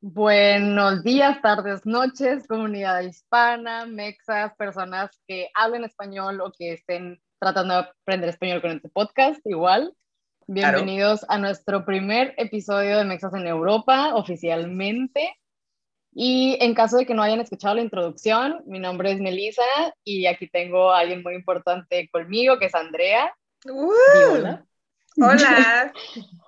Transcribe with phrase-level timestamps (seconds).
[0.00, 7.74] Buenos días, tardes, noches, comunidad hispana, mexas, personas que hablen español o que estén tratando
[7.74, 9.92] de aprender español con este podcast, igual.
[10.46, 15.34] Bienvenidos a nuestro primer episodio de Mexas en Europa, oficialmente.
[16.12, 19.62] Y en caso de que no hayan escuchado la introducción, mi nombre es Melissa
[20.04, 23.34] y aquí tengo a alguien muy importante conmigo, que es Andrea.
[23.66, 24.64] hola.
[25.16, 25.92] Hola.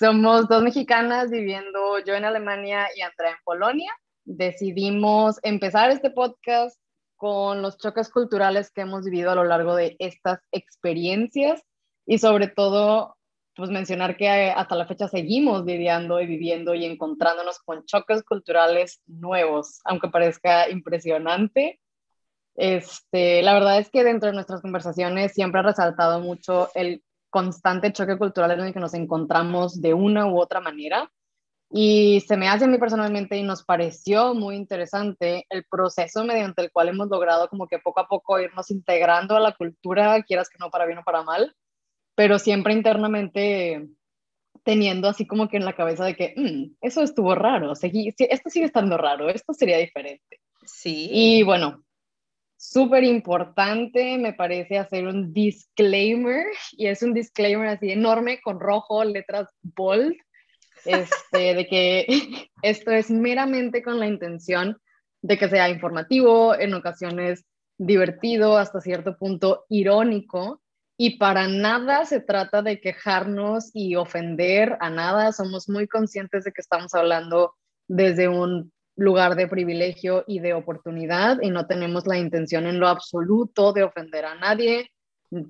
[0.00, 3.92] Somos dos mexicanas viviendo yo en Alemania y Andrea en Polonia.
[4.24, 6.80] Decidimos empezar este podcast
[7.16, 11.60] con los choques culturales que hemos vivido a lo largo de estas experiencias
[12.06, 13.18] y sobre todo
[13.54, 19.02] pues mencionar que hasta la fecha seguimos lidiando y viviendo y encontrándonos con choques culturales
[19.06, 21.78] nuevos, aunque parezca impresionante.
[22.54, 27.92] Este, la verdad es que dentro de nuestras conversaciones siempre ha resaltado mucho el constante
[27.92, 31.10] choque cultural en el que nos encontramos de una u otra manera.
[31.72, 36.62] Y se me hace a mí personalmente y nos pareció muy interesante el proceso mediante
[36.62, 40.50] el cual hemos logrado como que poco a poco irnos integrando a la cultura, quieras
[40.50, 41.54] que no para bien o para mal,
[42.16, 43.88] pero siempre internamente
[44.64, 48.66] teniendo así como que en la cabeza de que mm, eso estuvo raro, esto sigue
[48.66, 50.40] estando raro, esto sería diferente.
[50.64, 51.08] Sí.
[51.12, 51.84] Y bueno,
[52.60, 59.02] súper importante, me parece, hacer un disclaimer, y es un disclaimer así enorme con rojo,
[59.02, 60.14] letras bold,
[60.84, 62.06] este, de que
[62.62, 64.76] esto es meramente con la intención
[65.22, 67.44] de que sea informativo, en ocasiones
[67.78, 70.60] divertido, hasta cierto punto irónico,
[70.98, 76.52] y para nada se trata de quejarnos y ofender a nada, somos muy conscientes de
[76.52, 77.54] que estamos hablando
[77.88, 82.88] desde un lugar de privilegio y de oportunidad y no tenemos la intención en lo
[82.88, 84.90] absoluto de ofender a nadie,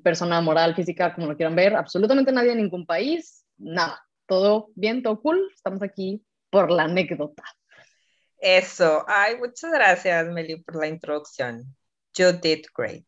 [0.03, 5.03] persona moral, física, como lo quieran ver, absolutamente nadie en ningún país, nada, todo bien,
[5.03, 7.43] todo cool, estamos aquí por la anécdota.
[8.39, 11.65] Eso, ay, muchas gracias Meli por la introducción.
[12.17, 13.07] You did great.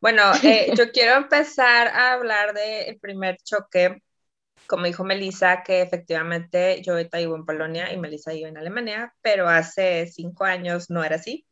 [0.00, 4.02] Bueno, eh, yo quiero empezar a hablar del primer choque
[4.66, 9.14] como dijo Melissa, que efectivamente yo ahorita vivo en Polonia y Melissa vive en Alemania,
[9.22, 11.46] pero hace cinco años no era así.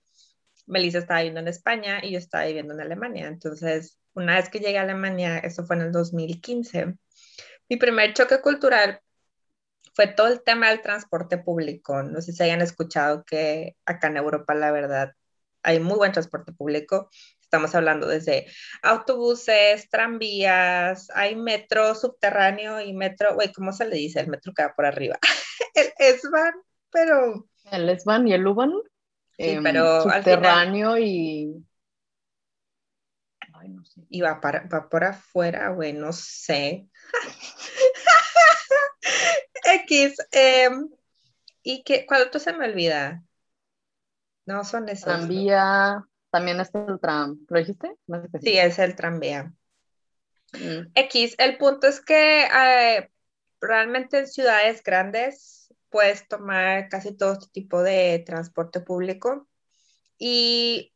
[0.66, 3.26] Melissa estaba viviendo en España y yo estaba viviendo en Alemania.
[3.28, 6.96] Entonces, una vez que llegué a Alemania, eso fue en el 2015,
[7.70, 9.00] mi primer choque cultural
[9.94, 12.02] fue todo el tema del transporte público.
[12.02, 15.12] No sé si hayan escuchado que acá en Europa, la verdad,
[15.62, 17.10] hay muy buen transporte público.
[17.50, 18.46] Estamos hablando desde
[18.80, 24.20] autobuses, tranvías, hay metro subterráneo y metro, güey, ¿cómo se le dice?
[24.20, 25.18] El metro que va por arriba.
[25.74, 26.54] el S-Bahn,
[26.92, 27.48] pero...
[27.72, 28.72] El S-Bahn y el U-Bahn.
[29.36, 31.66] Sí, em, pero subterráneo y...
[33.54, 34.02] Ay, no sé.
[34.08, 36.86] Y va, para, va por afuera, güey, no sé.
[39.88, 40.18] X.
[40.30, 40.88] Em,
[41.64, 42.06] ¿Y qué?
[42.06, 43.24] ¿Cuál otro se me olvida?
[44.46, 45.06] No son esos.
[45.06, 47.96] Tranvía, también es el tram, ¿lo dijiste?
[48.40, 49.52] Sí, es el tranvía.
[50.52, 50.90] Mm.
[50.94, 53.10] X, el punto es que eh,
[53.60, 59.48] realmente en ciudades grandes puedes tomar casi todo este tipo de transporte público
[60.18, 60.92] y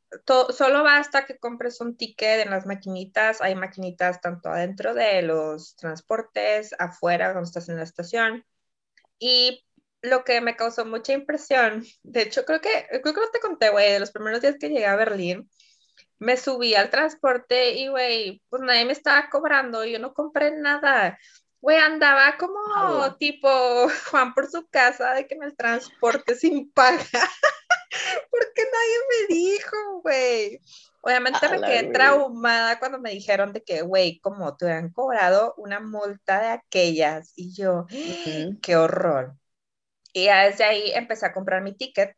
[0.51, 3.41] solo basta que compres un ticket en las maquinitas.
[3.41, 8.45] Hay maquinitas tanto adentro de los transportes, afuera cuando estás en la estación.
[9.19, 9.65] Y
[10.05, 13.71] lo que me causó mucha impresión, de hecho creo que, creo que no te conté,
[13.71, 15.49] güey, de los primeros días que llegué a Berlín,
[16.19, 21.19] me subí al transporte y, güey, pues nadie me estaba cobrando, yo no compré nada.
[21.61, 23.49] Güey, andaba como ah, tipo
[24.11, 26.99] Juan por su casa de que en el transporte sin paga,
[28.31, 30.61] porque nadie me dijo, güey.
[31.01, 35.79] Obviamente me quedé traumada cuando me dijeron de que, güey, como te han cobrado una
[35.79, 37.33] multa de aquellas.
[37.37, 37.87] Y yo,
[38.63, 39.37] qué horror.
[40.15, 42.17] Y ya desde ahí empecé a comprar mi ticket.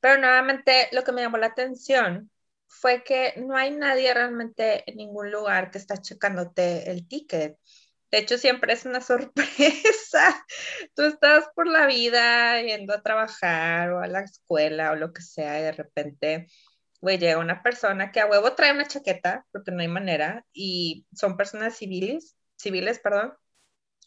[0.00, 2.30] Pero nuevamente lo que me llamó la atención
[2.68, 7.58] fue que no hay nadie realmente en ningún lugar que está checándote el ticket.
[8.10, 10.46] De hecho, siempre es una sorpresa.
[10.94, 15.22] Tú estás por la vida yendo a trabajar o a la escuela o lo que
[15.22, 16.46] sea y de repente,
[17.00, 21.06] güey, llega una persona que a huevo trae una chaqueta, porque no hay manera, y
[21.14, 23.34] son personas civiles, civiles, perdón,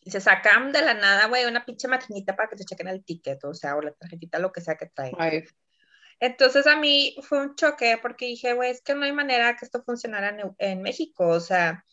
[0.10, 3.44] se sacan de la nada, güey, una pinche maquinita para que te chequen el ticket,
[3.44, 5.12] o sea, o la tarjetita, lo que sea que trae.
[6.20, 9.66] Entonces a mí fue un choque porque dije, güey, es que no hay manera que
[9.66, 11.28] esto funcionara en, en, México.
[11.28, 11.84] O sea,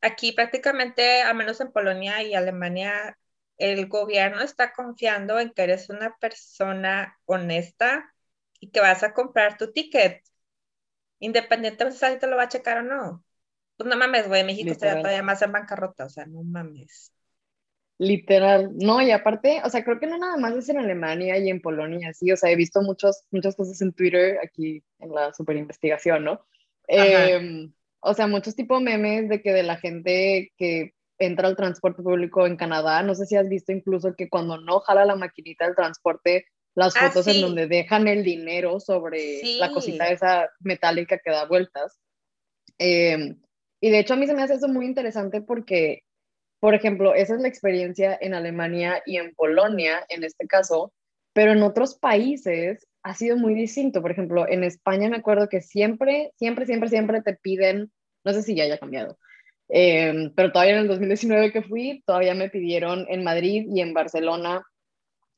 [0.00, 3.18] aquí prácticamente, al menos en Polonia y Alemania,
[3.56, 8.14] el gobierno está confiando en que eres una persona honesta
[8.58, 10.22] y que vas a comprar tu ticket,
[11.18, 13.24] independientemente si te lo va a checar o no.
[13.76, 17.12] Pues no mames, güey, México estaría todavía más en bancarrota, o sea, no mames.
[18.02, 21.50] Literal, no, y aparte, o sea, creo que no nada más es en Alemania y
[21.50, 25.34] en Polonia, sí, o sea, he visto muchos, muchas cosas en Twitter aquí en la
[25.34, 26.40] super investigación, ¿no?
[26.88, 27.70] Em,
[28.00, 32.46] o sea, muchos tipos memes de que de la gente que entra al transporte público
[32.46, 35.76] en Canadá, no sé si has visto incluso que cuando no jala la maquinita del
[35.76, 41.32] transporte, las ah, fotos en donde dejan el dinero sobre la cosita esa metálica que
[41.32, 41.98] da vueltas.
[42.78, 43.42] Em,
[43.78, 46.02] y de hecho a mí se me hace eso muy interesante porque
[46.60, 50.92] por ejemplo, esa es la experiencia en Alemania y en Polonia, en este caso,
[51.32, 54.02] pero en otros países ha sido muy distinto.
[54.02, 57.90] Por ejemplo, en España me acuerdo que siempre, siempre, siempre, siempre te piden,
[58.24, 59.18] no sé si ya haya cambiado,
[59.68, 63.94] em, pero todavía en el 2019 que fui, todavía me pidieron en Madrid y en
[63.94, 64.62] Barcelona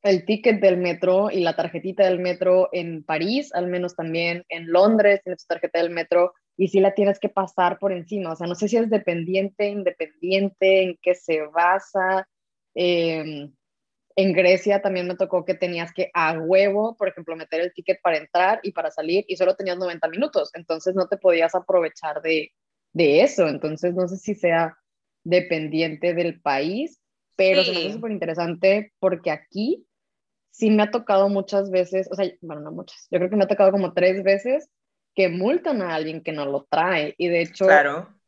[0.02, 4.72] el ticket del metro y la tarjetita del metro en París, al menos también en
[4.72, 8.32] Londres, tienes tu tarjeta del metro y si la tienes que pasar por encima.
[8.32, 12.28] O sea, no sé si es dependiente, independiente, en qué se basa.
[12.74, 13.52] Em,
[14.16, 18.00] en Grecia también me tocó que tenías que a huevo, por ejemplo, meter el ticket
[18.02, 22.20] para entrar y para salir y solo tenías 90 minutos, entonces no te podías aprovechar
[22.20, 22.52] de,
[22.92, 23.48] de eso.
[23.48, 24.76] Entonces no sé si sea
[25.24, 27.00] dependiente del país,
[27.36, 29.86] pero se me hace súper interesante porque aquí
[30.50, 33.44] sí me ha tocado muchas veces, o sea, bueno, no muchas, yo creo que me
[33.44, 34.68] ha tocado como tres veces
[35.14, 37.14] que multan a alguien que no lo trae.
[37.18, 37.66] Y de hecho,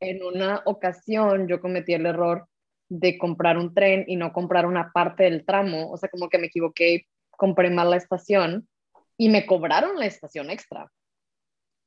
[0.00, 2.46] en una ocasión yo cometí el error
[2.88, 6.38] de comprar un tren y no comprar una parte del tramo, o sea, como que
[6.38, 8.68] me equivoqué, compré mal la estación
[9.16, 10.90] y me cobraron la estación extra.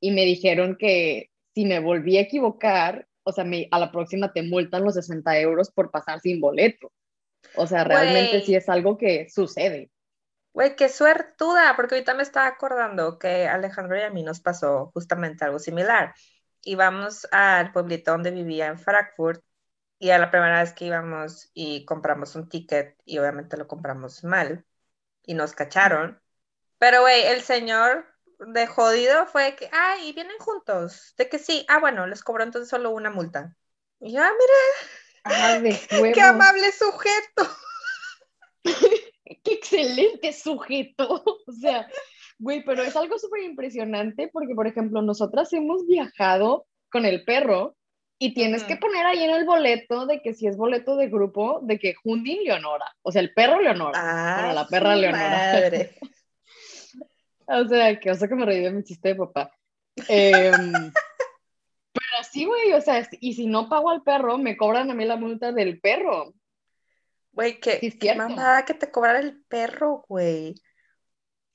[0.02, 4.44] Y me dijeron que si me volví a equivocar, o sea, a la próxima te
[4.44, 6.92] multan los 60 euros por pasar sin boleto.
[7.56, 9.90] O sea, realmente sí es algo que sucede.
[10.58, 14.90] Güey, qué suertuda, porque ahorita me estaba acordando que Alejandro y a mí nos pasó
[14.92, 16.16] justamente algo similar.
[16.64, 19.44] Íbamos al pueblito donde vivía en Frankfurt
[20.00, 24.24] y a la primera vez que íbamos y compramos un ticket y obviamente lo compramos
[24.24, 24.66] mal
[25.22, 26.20] y nos cacharon.
[26.80, 28.08] Pero, güey, el señor
[28.40, 31.14] de jodido fue que, ay, vienen juntos.
[31.20, 33.56] De que sí, ah, bueno, les cobró entonces solo una multa.
[34.00, 34.28] Y ya,
[35.24, 37.48] ah, mire, ah, qué amable sujeto.
[39.44, 41.24] qué excelente sujeto.
[41.48, 41.88] O sea,
[42.40, 47.76] güey, pero es algo súper impresionante porque, por ejemplo, nosotras hemos viajado con el perro
[48.20, 51.60] y tienes que poner ahí en el boleto de que si es boleto de grupo,
[51.64, 54.00] de que Jundi Leonora, o sea, el perro Leonora,
[54.50, 55.62] ah, la perra Leonora.
[57.48, 59.52] o sea, que sea que me reí mi chiste de papá.
[60.08, 60.92] Em,
[61.94, 65.06] pero sí, güey, o sea, y si no pago al perro, me cobran a mí
[65.06, 66.34] la multa del perro.
[67.38, 70.56] Güey, que sí, que te cobrara el perro, güey.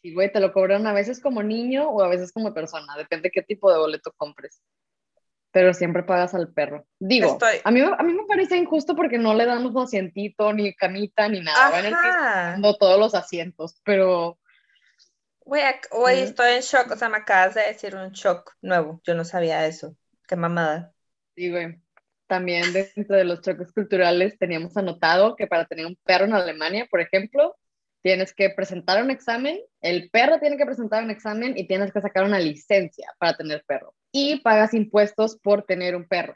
[0.00, 3.32] Sí, güey, te lo cobran a veces como niño o a veces como persona, depende
[3.32, 4.62] qué tipo de boleto compres.
[5.50, 6.86] Pero siempre pagas al perro.
[7.00, 11.28] Digo, a, mí, a mí me parece injusto porque no le damos asientito, ni camita,
[11.28, 11.76] ni nada.
[11.76, 12.56] Ajá.
[12.58, 14.38] No todos los asientos, pero...
[15.40, 16.92] Güey, güey, estoy en shock.
[16.92, 19.00] O sea, me acabas de decir un shock nuevo.
[19.02, 19.96] Yo no sabía eso.
[20.28, 20.94] Qué mamada.
[21.34, 21.82] Sí, güey
[22.32, 26.88] también dentro de los choques culturales teníamos anotado que para tener un perro en Alemania,
[26.90, 27.54] por ejemplo,
[28.02, 32.00] tienes que presentar un examen, el perro tiene que presentar un examen y tienes que
[32.00, 33.94] sacar una licencia para tener perro.
[34.12, 36.34] Y pagas impuestos por tener un perro.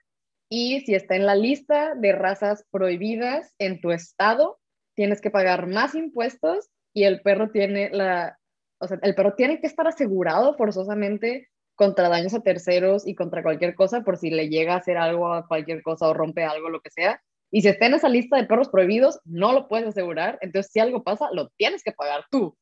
[0.50, 4.58] Y si está en la lista de razas prohibidas en tu estado,
[4.96, 8.38] tienes que pagar más impuestos y el perro tiene la,
[8.80, 13.42] o sea, el perro tiene que estar asegurado forzosamente contra daños a terceros y contra
[13.42, 16.70] cualquier cosa por si le llega a hacer algo a cualquier cosa o rompe algo,
[16.70, 17.22] lo que sea.
[17.50, 20.38] Y si está en esa lista de perros prohibidos, no lo puedes asegurar.
[20.40, 22.56] Entonces, si algo pasa, lo tienes que pagar tú.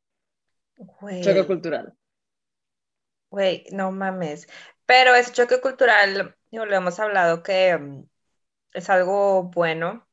[1.23, 1.94] Choque cultural.
[3.30, 4.49] Güey, no mames.
[4.87, 8.04] Pero ese choque cultural, lo hemos hablado que mm,
[8.75, 10.06] es algo bueno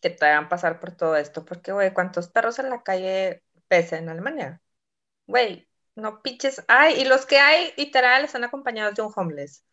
[0.00, 1.44] que te hagan pasar por todo esto.
[1.44, 4.62] Porque, güey, ¿cuántos perros en la calle pesa en Alemania?
[5.26, 5.65] Güey,
[5.96, 6.64] no piches.
[6.68, 9.64] Ay, y los que hay, literal, están acompañados de un homeless.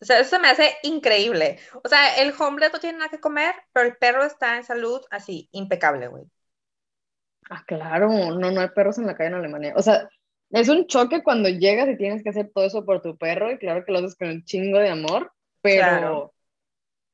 [0.00, 1.58] O sea, eso me hace increíble.
[1.82, 5.00] O sea, el homeless no tiene nada que comer, pero el perro está en salud
[5.10, 6.24] así, impecable, güey.
[7.48, 9.72] Ah, claro, no, no hay perros en la calle en Alemania.
[9.76, 10.08] O sea,
[10.50, 13.58] es un choque cuando llegas y tienes que hacer todo eso por tu perro, y
[13.58, 16.34] claro que lo haces con un chingo de amor, pero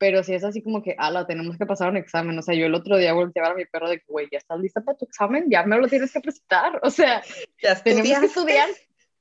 [0.02, 2.36] pero si es así como que, ala, tenemos que pasar un examen.
[2.36, 4.58] O sea, yo el otro día volteé a mi perro de que, güey, ¿ya estás
[4.58, 5.46] lista para tu examen?
[5.48, 6.80] Ya me lo tienes que presentar.
[6.82, 7.22] O sea,
[7.62, 8.68] ¿Ya tenemos que estudiar.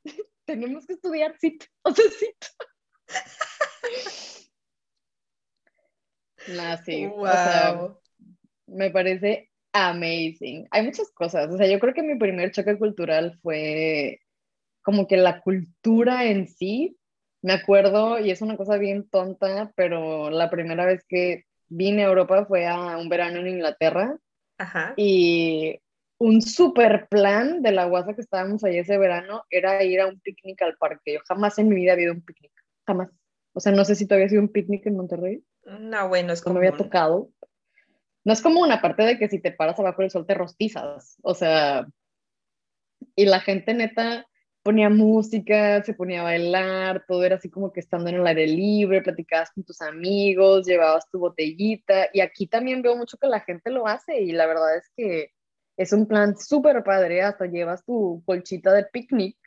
[0.45, 1.59] tenemos que estudiar, sí.
[1.83, 2.33] O sea, sí.
[6.47, 7.05] Nah, sí.
[7.05, 7.21] Wow.
[7.21, 7.79] O sea,
[8.65, 10.67] me parece amazing.
[10.71, 11.53] Hay muchas cosas.
[11.53, 14.19] O sea, yo creo que mi primer choque cultural fue
[14.81, 16.97] como que la cultura en sí
[17.41, 22.09] me acuerdo, y es una cosa bien tonta, pero la primera vez que vine a
[22.09, 24.17] Europa fue a un verano en Inglaterra
[24.61, 24.93] Ajá.
[24.95, 25.81] Y
[26.19, 30.19] un super plan de la guasa que estábamos ahí ese verano era ir a un
[30.19, 31.13] picnic al parque.
[31.13, 32.51] Yo jamás en mi vida había ido a un picnic,
[32.85, 33.09] jamás.
[33.53, 35.43] O sea, no sé si todavía ha sido un picnic en Monterrey.
[35.63, 36.59] No, bueno, es como...
[36.59, 37.31] me había tocado.
[38.23, 41.17] No es como una parte de que si te paras abajo del sol te rostizas.
[41.23, 41.87] O sea,
[43.15, 44.27] y la gente neta
[44.63, 48.47] ponía música, se ponía a bailar, todo era así como que estando en el aire
[48.47, 52.09] libre, platicabas con tus amigos, llevabas tu botellita.
[52.13, 55.31] Y aquí también veo mucho que la gente lo hace y la verdad es que
[55.77, 59.37] es un plan súper padre, hasta llevas tu colchita de picnic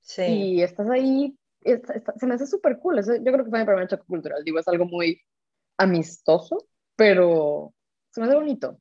[0.00, 0.22] sí.
[0.22, 2.98] y estás ahí, se me hace súper cool.
[2.98, 5.20] Eso, yo creo que fue mi primer choque cultural, digo, es algo muy
[5.76, 7.74] amistoso, pero
[8.10, 8.78] se me hace bonito.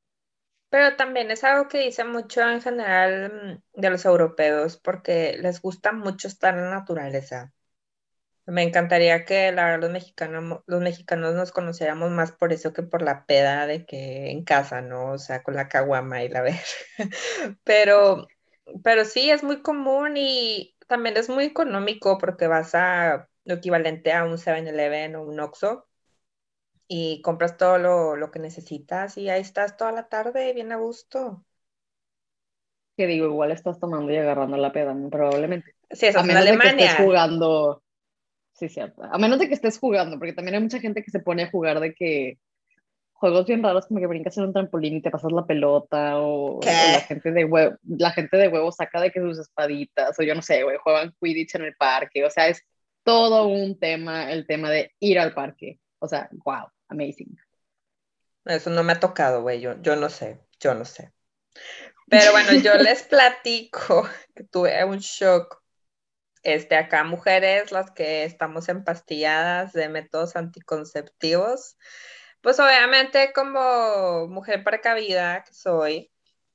[0.71, 5.61] Pero también es algo que dice mucho en general mm, de los europeos, porque les
[5.61, 7.53] gusta mucho estar en la naturaleza.
[8.47, 13.01] Me encantaría que la los mexicanos, los mexicanos nos conociéramos más por eso que por
[13.03, 15.11] la peda de que en casa, ¿no?
[15.13, 16.55] O sea, con la caguama y la ver.
[17.63, 18.27] Pero,
[18.83, 24.13] pero sí, es muy común y también es muy económico porque vas a lo equivalente
[24.13, 25.87] a un 7-Eleven o un Oxxo
[26.93, 27.77] y compras todo
[28.17, 31.41] lo, que necesitas y ahí estás toda la tarde bien a gusto.
[32.97, 35.73] Que digo, igual estás tomando y agarrando la peda, probablemente.
[35.89, 37.81] Sí, eso a menos De que estés jugando.
[38.51, 39.03] Sí, cierto.
[39.05, 41.49] A menos de que estés jugando, porque también hay mucha gente que se pone a
[41.49, 42.39] jugar de que
[43.13, 46.59] juegos bien raros como que brincas en un trampolín y te pasas la pelota o,
[46.61, 50.35] la gente de huevo, la gente de huevo saca de que sus espaditas o yo
[50.35, 52.65] no sé, güey, juegan Quidditch en el parque, o sea, es
[53.03, 55.79] todo un tema el tema de ir al parque.
[56.03, 57.37] O sea, wow amazing.
[58.45, 61.11] Eso no me ha tocado, güey, yo, yo no sé, yo no sé.
[62.09, 65.61] Pero bueno, yo les platico que tuve un shock.
[66.43, 71.77] Este, acá mujeres, las que estamos empastilladas de métodos anticonceptivos,
[72.41, 76.11] pues obviamente como mujer precavida que soy,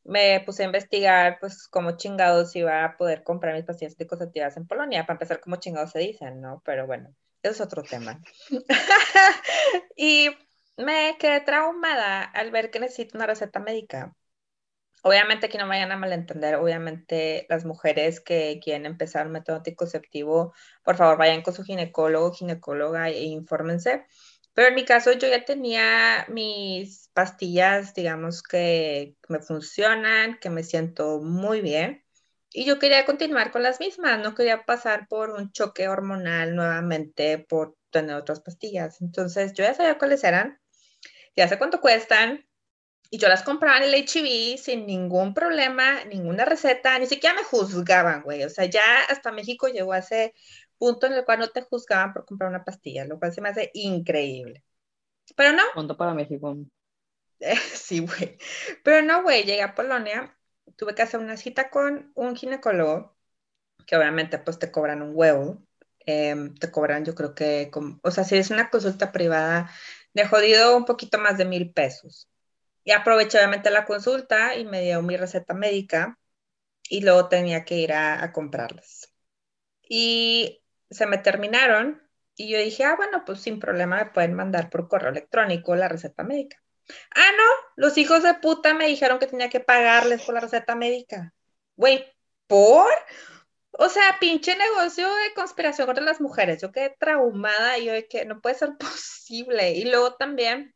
[0.07, 4.67] me puse a investigar, pues, cómo chingados iba a poder comprar mis pastillas anticonceptivas en
[4.67, 5.07] Polonia.
[5.07, 6.63] Para empezar, cómo chingados se dicen, ¿no?
[6.65, 7.15] Pero bueno,
[7.51, 8.21] es otro tema.
[9.97, 10.31] y
[10.77, 14.15] me quedé traumada al ver que necesito una receta médica.
[15.03, 20.53] Obviamente que no vayan a malentender, obviamente las mujeres que quieren empezar un método anticonceptivo,
[20.83, 24.07] por favor vayan con su ginecólogo, ginecóloga e infórmense.
[24.57, 30.63] Pero en mi caso yo ya tenía mis pastillas, digamos que me funcionan, que me
[30.63, 32.06] siento muy bien.
[32.59, 37.37] Y yo quería continuar con las mismas, no quería pasar por un choque hormonal nuevamente
[37.37, 39.03] por tener otras pastillas.
[39.03, 40.59] Entonces yo ya sabía cuáles eran,
[41.37, 42.49] ya sé cuánto cuestan,
[43.11, 47.45] y yo las compraba en el HIV sin ningún problema, ninguna receta, ni siquiera me
[47.45, 48.43] juzgaban, güey.
[48.45, 50.33] O sea, ya hasta México llegó a ese
[50.79, 53.51] punto en el cual no te juzgaban por comprar una pastilla, lo cual se me
[53.51, 54.65] hace increíble.
[55.37, 55.63] Pero no.
[55.75, 56.57] ¿Cuánto para México?
[57.75, 58.39] sí, güey.
[58.83, 60.33] Pero no, güey, llegué a Polonia
[60.77, 63.17] tuve que hacer una cita con un ginecólogo,
[63.87, 65.63] que obviamente pues te cobran un huevo,
[66.01, 67.71] em, te cobran yo creo que,
[68.03, 69.71] o sea, si es una consulta privada,
[70.15, 72.29] de jodido un poquito más de mil pesos.
[72.85, 76.19] Y aproveché obviamente la consulta y me dio mi receta médica
[76.89, 79.13] y luego tenía que ir a, a comprarlas.
[79.89, 82.03] Y se me terminaron
[82.37, 85.89] y yo dije, ah, bueno, pues sin problema me pueden mandar por correo electrónico la
[85.89, 86.63] receta médica.
[87.15, 87.45] Ah, no,
[87.77, 91.35] los hijos de puta me dijeron que tenía que pagarles por la receta médica.
[91.77, 92.05] Güey,
[92.47, 92.89] ¿por?
[93.73, 96.63] O sea, pinche negocio de conspiración contra las mujeres.
[96.63, 99.73] Yo quedé traumada y yo de que no puede ser posible.
[99.73, 100.75] Y luego también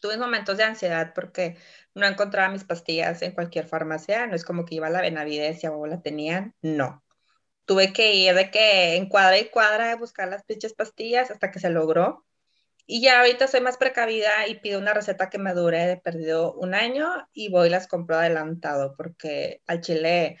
[0.00, 1.56] tuve momentos de ansiedad porque
[1.94, 4.26] no encontraba mis pastillas en cualquier farmacia.
[4.26, 6.54] No es como que iba a la Benavides y a la tenían.
[6.62, 7.02] No.
[7.64, 11.50] Tuve que ir de que en cuadra y cuadra a buscar las pinches pastillas hasta
[11.50, 12.24] que se logró.
[12.86, 16.52] Y ya ahorita soy más precavida y pido una receta que me dure de perdido
[16.54, 20.38] un año y voy y las compro adelantado porque al chile,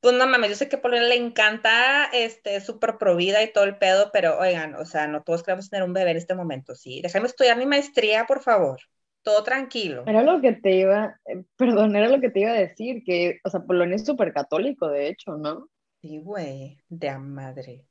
[0.00, 3.64] pues no mames, yo sé que por él le encanta, este, súper provida y todo
[3.64, 6.74] el pedo, pero oigan, o sea, no todos queremos tener un bebé en este momento,
[6.74, 7.00] ¿sí?
[7.02, 8.80] Déjame estudiar mi maestría, por favor.
[9.22, 10.02] Todo tranquilo.
[10.06, 13.38] Era lo que te iba, eh, perdón, era lo que te iba a decir, que,
[13.44, 15.68] o sea, Polonia es súper católico, de hecho, ¿no?
[16.00, 17.86] Sí, güey, de a madre.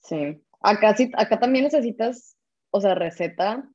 [0.00, 2.36] Sí, Acá, sí, acá también necesitas,
[2.70, 3.68] o sea, receta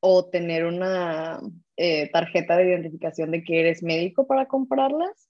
[0.00, 1.40] o tener una
[1.76, 5.28] eh, tarjeta de identificación de que eres médico para comprarlas.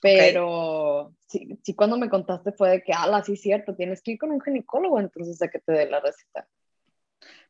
[0.00, 4.18] Pero sí, sí, cuando me contaste fue de que, ala, sí, cierto, tienes que ir
[4.18, 6.48] con un ginecólogo entonces a que te dé la receta.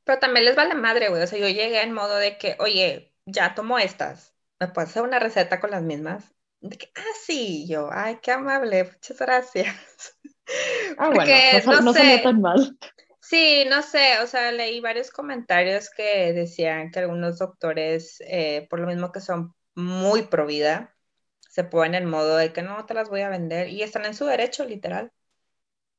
[0.05, 1.23] Pero también les vale madre, güey.
[1.23, 4.35] O sea, yo llegué en modo de que, oye, ya tomo estas.
[4.61, 6.35] ¿Me puedes hacer una receta con las mismas?
[6.61, 9.75] De que, ah, sí, yo, ay, qué amable, muchas gracias.
[10.99, 11.33] Ah, bueno,
[11.65, 12.77] no, no, tan mal.
[13.21, 18.81] Sí, no sé, o sea, leí varios comentarios que decían que algunos doctores, eh, por
[18.81, 20.95] lo mismo que son muy pro vida,
[21.49, 24.15] se ponen en modo de que no te las voy a vender y están en
[24.15, 25.13] su derecho, literal.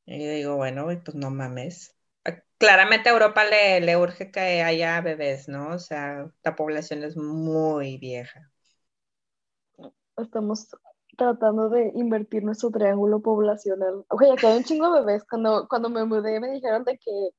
[0.06, 1.96] Y yo digo, bueno, pues no mames.
[2.26, 5.70] Ah, claramente a Europa le, le urge que haya bebés, ¿no?
[5.70, 8.52] O sea, la población es muy vieja.
[10.18, 10.68] Estamos
[11.18, 14.06] tratando de invertir nuestro triángulo poblacional.
[14.10, 15.24] Oye, ya quedé un chingo de bebés.
[15.30, 17.30] Cuando, cuando me mudé me dijeron de que,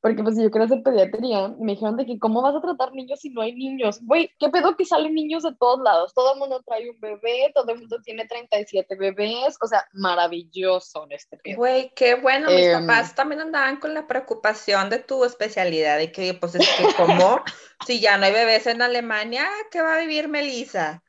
[0.00, 3.20] porque pues yo quería hacer pediatría, me dijeron de que cómo vas a tratar niños
[3.20, 4.00] si no hay niños.
[4.02, 6.12] Güey, ¿qué pedo que salen niños de todos lados?
[6.12, 11.04] Todo el mundo trae un bebé, todo el mundo tiene 37 bebés, o sea, maravilloso
[11.04, 11.56] en este pedo.
[11.56, 16.10] Güey, qué bueno, mis em, papás también andaban con la preocupación de tu especialidad y
[16.10, 17.40] que pues es que como
[17.86, 21.02] si ya no hay bebés en Alemania, ¿qué va a vivir Melissa?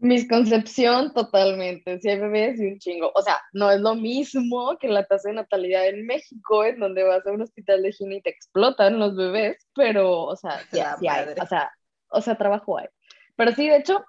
[0.00, 3.10] Misconcepción totalmente, si hay bebés y un chingo.
[3.14, 7.02] O sea, no es lo mismo que la tasa de natalidad en México, en donde
[7.02, 10.60] vas a un hospital de higiene y te explotan los bebés, pero, o sea,
[11.00, 11.72] sí, hay, o sea,
[12.10, 12.86] o sea, trabajo hay.
[13.34, 14.04] Pero sí, de hecho,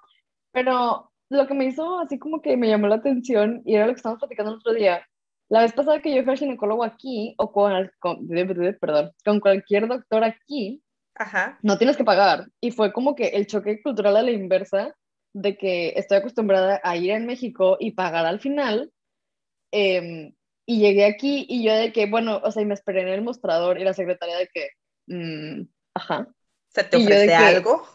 [0.52, 3.92] pero lo que me hizo así como que me llamó la atención y era lo
[3.92, 5.04] que estábamos platicando el otro día.
[5.48, 9.88] La vez pasada que yo fui al ginecólogo aquí, o con, con perdón, con cualquier
[9.88, 10.80] doctor aquí,
[11.16, 11.58] Ajá.
[11.62, 12.46] no tienes que pagar.
[12.60, 14.94] Y fue como que el choque cultural a la inversa
[15.32, 18.92] de que estoy acostumbrada a ir en México y pagar al final.
[19.72, 20.34] Em,
[20.66, 23.22] y llegué aquí y yo de que, bueno, o sea, y me esperé en el
[23.22, 24.70] mostrador y la secretaria de que,
[25.06, 25.62] mm,
[25.94, 26.28] ajá.
[26.68, 27.86] ¿Se te ofrece algo?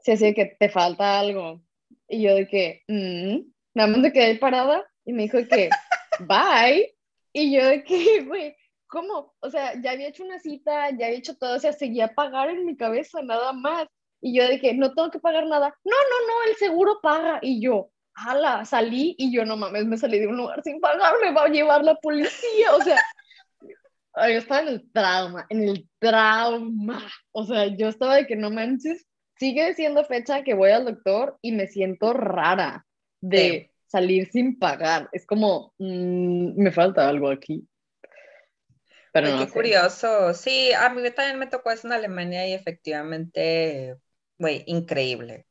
[0.00, 1.62] Sí, así de que te falta algo.
[2.08, 3.38] Y yo de que, mm",
[3.74, 5.70] nada más me quedé parada y me dijo que,
[6.20, 6.94] bye.
[7.32, 9.34] Y yo de que, güey, ¿cómo?
[9.40, 12.14] O sea, ya había hecho una cita, ya había hecho todo, o sea, seguía a
[12.14, 13.86] pagar en mi cabeza, nada más.
[14.24, 15.76] Y yo dije, no tengo que pagar nada.
[15.84, 17.40] No, no, no, el seguro paga.
[17.42, 21.14] Y yo, ala, salí y yo no mames, me salí de un lugar sin pagar,
[21.20, 22.72] me va a llevar la policía.
[22.74, 22.96] O sea,
[24.28, 27.10] yo estaba en el trauma, en el trauma.
[27.32, 31.36] O sea, yo estaba de que no manches, sigue siendo fecha que voy al doctor
[31.42, 32.86] y me siento rara
[33.20, 35.08] de salir sin pagar.
[35.10, 37.66] Es como, mm, me falta algo aquí.
[39.12, 40.32] Pero qué curioso.
[40.32, 43.96] Sí, a mí también me tocó eso en Alemania y efectivamente
[44.38, 45.46] güey, increíble.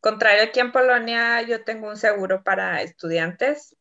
[0.00, 3.76] Contrario aquí en Polonia, yo tengo un seguro para estudiantes.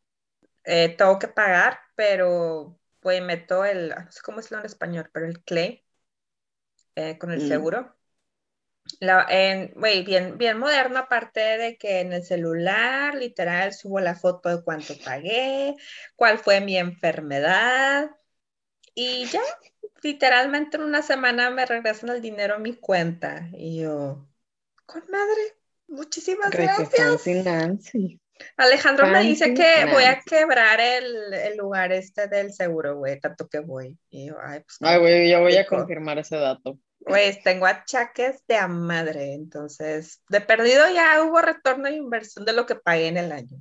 [0.63, 5.27] Eh, tengo que pagar, pero pues meto el, no sé cómo decirlo en español, pero
[5.27, 5.85] el clay
[6.95, 7.47] eh, con el mm.
[7.47, 7.95] seguro.
[8.99, 9.73] La, en,
[10.05, 14.93] bien, bien moderno, aparte de que en el celular, literal, subo la foto de cuánto
[15.03, 15.75] pagué,
[16.15, 18.09] cuál fue mi enfermedad,
[18.99, 19.41] y ya,
[20.07, 23.49] literalmente en una semana me regresan el dinero a mi cuenta.
[23.53, 24.25] Y yo,
[24.85, 26.91] con madre, muchísimas gracias.
[28.55, 33.59] Alejandro me dice que voy a quebrar el, lugar este del seguro, güey, tanto que
[33.59, 33.97] voy.
[34.09, 34.77] Y yo, ay, pues.
[34.79, 36.79] Ay, güey, yo voy a confirmar ese dato.
[36.99, 42.53] Pues tengo achaques de a madre, entonces, de perdido ya hubo retorno de inversión de
[42.53, 43.57] lo que pagué en el año.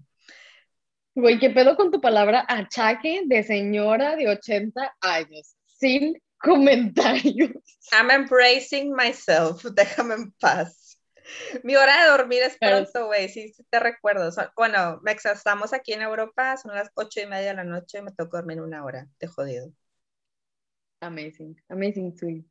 [1.14, 5.56] Güey, ¿qué pedo con tu palabra achaque de señora de 80 años?
[5.64, 7.52] Sin comentarios.
[7.92, 11.00] I'm embracing myself, déjame en paz.
[11.64, 14.30] Mi hora de dormir es pronto, güey, sí, te recuerdo.
[14.56, 18.38] bueno, estamos aquí en Europa, son las ocho y media de la noche, me toca
[18.38, 19.72] dormir una hora, te jodido.
[21.00, 22.44] Amazing, amazing, sweet.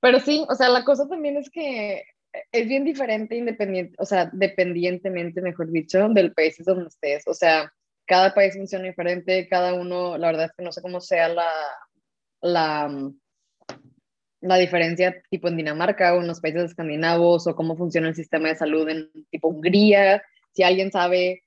[0.00, 2.04] Pero sí, o sea, la cosa también es que
[2.50, 7.22] es bien diferente, independiente, o sea, dependientemente, mejor dicho, del país donde estés.
[7.26, 7.72] O sea,
[8.06, 11.48] cada país funciona diferente, cada uno, la verdad es que no sé cómo sea la,
[12.44, 13.10] la,
[14.42, 18.48] la diferencia tipo en Dinamarca o en los países escandinavos o cómo funciona el sistema
[18.48, 20.22] de salud en tipo Hungría.
[20.52, 21.42] Si alguien sabe,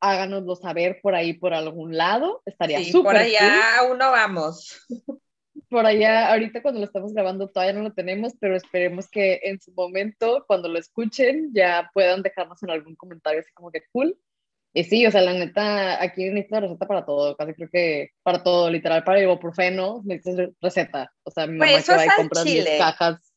[0.00, 2.42] háganoslo saber por ahí, por algún lado.
[2.44, 2.92] Estaría súper.
[2.92, 4.86] Sí, por allá aún no vamos.
[5.70, 9.60] Por allá, ahorita cuando lo estamos grabando todavía no lo tenemos, pero esperemos que en
[9.60, 14.16] su momento, cuando lo escuchen, ya puedan dejarnos en algún comentario así como que cool.
[14.76, 18.42] Y sí, o sea, la neta, aquí necesitas receta para todo, casi creo que para
[18.42, 21.12] todo, literal, para ibuprofeno necesitas receta.
[21.22, 23.32] O sea, mi mamá va y compra 10 cajas.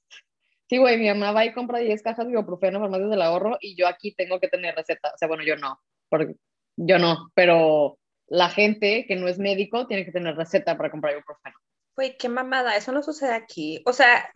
[0.68, 3.76] Sí, güey, mi mamá va y compra 10 cajas de ibuprofeno farmacias del ahorro y
[3.76, 5.12] yo aquí tengo que tener receta.
[5.14, 6.34] O sea, bueno, yo no, porque
[6.76, 11.14] yo no, pero la gente que no es médico tiene que tener receta para comprar
[11.14, 11.56] ibuprofeno.
[11.96, 13.84] Güey, qué mamada, eso no sucede aquí.
[13.86, 14.28] O sea,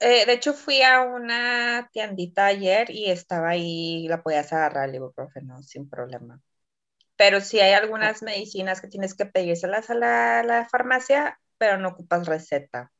[0.00, 4.96] eh, de hecho, fui a una tiendita ayer y estaba ahí, la podías agarrar el
[4.96, 6.40] ibuprofeno sin problema.
[7.16, 11.90] Pero si hay algunas medicinas que tienes que pedírselas a la, la farmacia, pero no
[11.90, 12.90] ocupas receta.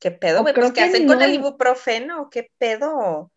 [0.00, 0.42] ¿Qué pedo?
[0.42, 2.28] Pues, ¿Qué hacen con el ibuprofeno?
[2.30, 3.32] ¿Qué pedo?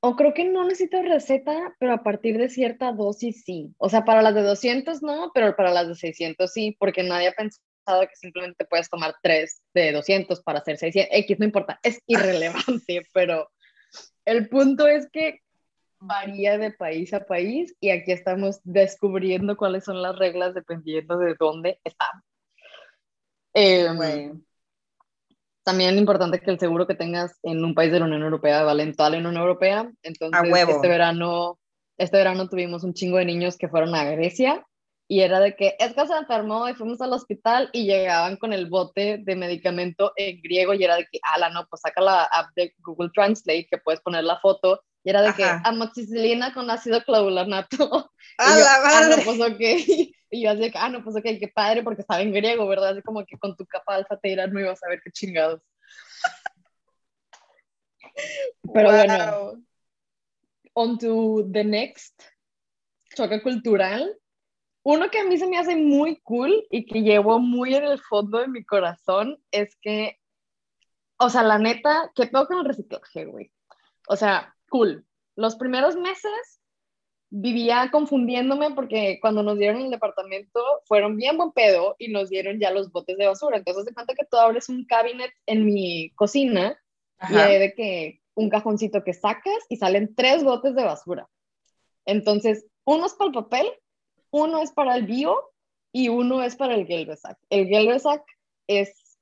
[0.00, 3.74] O creo que no necesitas receta, pero a partir de cierta dosis sí.
[3.78, 7.28] O sea, para las de 200 no, pero para las de 600 sí, porque nadie
[7.28, 11.44] ha pensado pasado que simplemente puedes tomar tres de 200 para hacer 600, X, no
[11.44, 13.50] importa, es irrelevante, pero
[14.24, 15.40] el punto es que
[15.98, 21.34] varía de país a país y aquí estamos descubriendo cuáles son las reglas dependiendo de
[21.38, 22.22] dónde estamos.
[23.54, 24.32] Eh,
[25.62, 28.62] También es importante que el seguro que tengas en un país de la Unión Europea
[28.62, 29.90] vale en toda la Unión Europea.
[30.02, 31.58] Entonces, este verano,
[31.96, 34.66] este verano tuvimos un chingo de niños que fueron a Grecia
[35.08, 38.52] y era de que es que se enfermó y fuimos al hospital y llegaban con
[38.52, 42.24] el bote de medicamento en griego y era de que, ala, no, pues saca la
[42.24, 46.68] app de Google Translate que puedes poner la foto y era de que amoxicilina con
[46.68, 48.10] ácido clavulanato.
[48.38, 49.14] ¡A la madre!
[49.14, 49.60] Ah, no, pues ok.
[50.28, 52.88] Y yo así, ah, no, pues ok, qué padre, porque estaba en griego, ¿verdad?
[52.88, 55.62] Así como que con tu capa alfa te no ibas a ver qué chingados.
[58.74, 59.62] Pero bueno,
[60.74, 62.20] on to the next
[63.14, 64.18] choque cultural.
[64.88, 67.98] Uno que a mí se me hace muy cool y que llevo muy en el
[67.98, 70.20] fondo de mi corazón es que,
[71.16, 73.50] o sea, la neta, ¿qué pedo con el reciclaje, güey?
[74.06, 75.04] O sea, cool.
[75.34, 76.60] Los primeros meses
[77.30, 82.60] vivía confundiéndome porque cuando nos dieron el departamento fueron bien buen pedo y nos dieron
[82.60, 83.56] ya los botes de basura.
[83.56, 86.80] Entonces, de cuenta que tú abres un cabinet en mi cocina
[87.28, 91.28] y hay de que un cajoncito que sacas y salen tres botes de basura.
[92.04, 93.66] Entonces, uno es para el papel,
[94.36, 95.52] uno es para el bio
[95.92, 97.38] y uno es para el Gelbesack.
[97.48, 98.22] El Gelbesack
[98.66, 99.18] es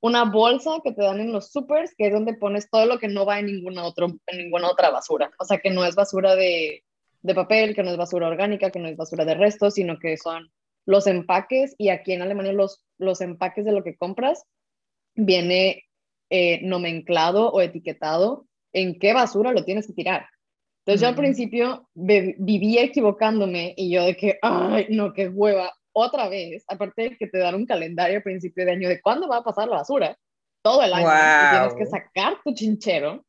[0.00, 3.08] una bolsa que te dan en los supers, que es donde pones todo lo que
[3.08, 5.30] no va en ninguna, otro, en ninguna otra basura.
[5.38, 6.84] O sea, que no es basura de,
[7.22, 10.16] de papel, que no es basura orgánica, que no es basura de restos, sino que
[10.16, 10.52] son
[10.86, 11.74] los empaques.
[11.78, 14.44] Y aquí en Alemania los, los empaques de lo que compras
[15.14, 15.84] viene
[16.30, 20.26] eh, nomenclado o etiquetado en qué basura lo tienes que tirar.
[20.84, 26.28] Entonces yo al principio vivía equivocándome y yo de que, ay, no, qué hueva, otra
[26.28, 29.38] vez, aparte de que te dan un calendario a principio de año de cuándo va
[29.38, 30.18] a pasar la basura,
[30.62, 33.24] todo el año, y tienes que sacar tu chinchero.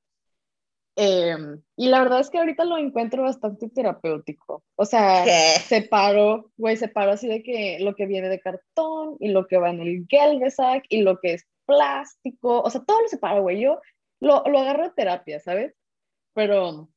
[0.97, 4.63] Em, y la verdad es que ahorita lo encuentro bastante terapéutico.
[4.75, 5.25] O sea,
[5.59, 9.69] separo, güey, separo así de que lo que viene de cartón y lo que va
[9.69, 12.61] en el Gelbesack y lo que es plástico.
[12.61, 13.61] O sea, todo lo separo, güey.
[13.61, 13.79] Yo
[14.21, 15.73] lo, lo agarro de terapia, ¿sabes?
[16.33, 16.89] Pero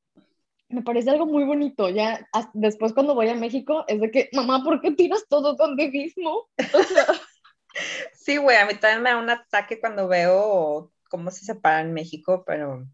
[0.68, 1.88] me parece algo muy bonito.
[1.88, 5.90] Ya después cuando voy a México es de que, mamá, ¿por qué tiras todo donde
[5.90, 6.48] mismo?
[8.12, 11.92] sí, güey, a mí también me da un ataque cuando veo cómo se separa en
[11.94, 12.86] México, pero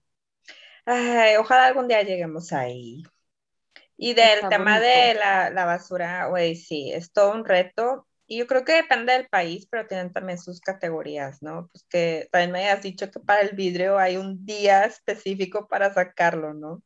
[0.87, 3.03] ojalá algún día lleguemos ahí.
[3.97, 8.07] Y del tema de la, la basura, güey, sí, es todo un reto.
[8.27, 11.69] Y yo creo que depende del país, pero tienen también sus categorías, ¿no?
[11.69, 15.93] Pues que también me hayas dicho que para el vidrio hay un día específico para
[15.93, 16.83] sacarlo, ¿no?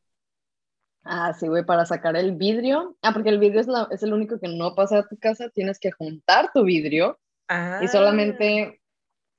[1.11, 2.97] Ah, sí, güey, para sacar el vidrio.
[3.01, 5.49] Ah, porque el vidrio es, es el único que no pasa a tu casa.
[5.49, 7.18] Tienes que juntar tu vidrio.
[7.49, 7.88] Y ah.
[7.90, 8.83] solamente,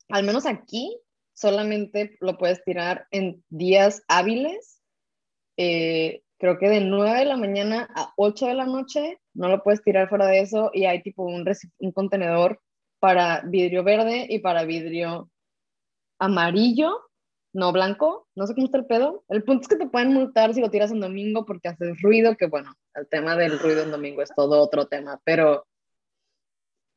[0.10, 1.00] al menos aquí,
[1.36, 4.82] solamente lo puedes tirar en días hábiles.
[5.58, 9.20] Eh, creo que de 9 de la mañana a 8 de la noche.
[9.36, 10.72] No lo puedes tirar fuera de eso.
[10.74, 11.46] Y hay tipo un,
[11.78, 12.60] un contenedor
[13.00, 15.30] para vidrio verde y para vidrio
[16.18, 17.09] amarillo
[17.54, 19.24] no blanco, no sé cómo está el pedo.
[19.28, 22.36] El punto es que te pueden multar si lo tiras en domingo porque haces ruido,
[22.38, 25.66] que bueno, el tema del ruido en domingo es todo otro tema, pero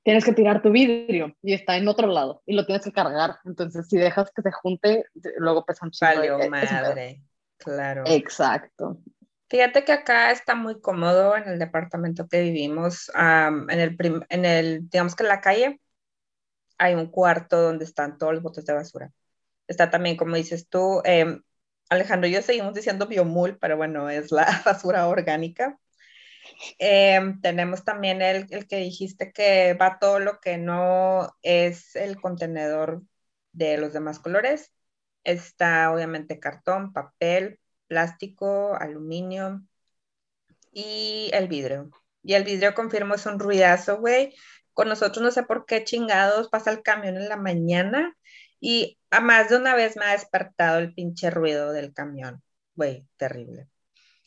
[0.03, 3.39] tienes que tirar tu vidrio y está en otro lado y lo tienes que cargar.
[3.45, 5.07] Entonces, si dejas que se junte,
[5.39, 6.51] luego pesa un chingo.
[6.51, 7.23] madre,
[7.57, 8.03] claro.
[8.07, 8.99] Exacto.
[9.49, 13.97] Fíjate que acá está muy cómodo en el departamento que vivimos, en, el
[14.31, 15.81] en el, digamos que en la calle
[16.79, 19.13] hay un cuarto donde están todos los botes de basura
[19.69, 21.43] Está también, como dices tú, em,
[21.91, 25.79] Alejandro yo seguimos diciendo biomul, pero bueno, es la basura orgánica.
[26.79, 32.21] Em, tenemos también el, el, que dijiste que va todo lo que no es el
[32.21, 33.03] contenedor
[33.53, 34.73] de los demás colores.
[35.25, 39.63] Está obviamente cartón, papel, plástico, aluminio
[40.73, 41.91] y el vidrio.
[42.23, 44.35] Y el vidrio, confirmo, es un ruidazo, güey.
[44.73, 48.17] Con nosotros no sé por qué chingados pasa el camión en la mañana
[48.65, 52.45] y a más de una vez me ha despertado el pinche ruido del camión.
[52.77, 53.69] Güey, terrible.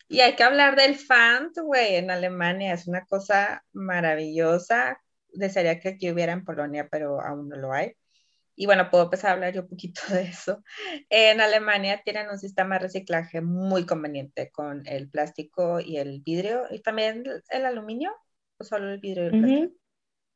[0.10, 2.74] Y hay que hablar del fan, güey, en Alemania.
[2.74, 5.02] Es una cosa maravillosa.
[5.30, 7.94] Desearía que aquí hubiera en Polonia, pero aún no lo hay.
[8.58, 10.62] Y bueno, puedo empezar a hablar yo un poquito de eso.
[11.10, 16.64] En Alemania tienen un sistema de reciclaje muy conveniente con el plástico y el vidrio
[16.70, 18.14] y también el aluminio,
[18.58, 19.74] o solo el vidrio y el plástico.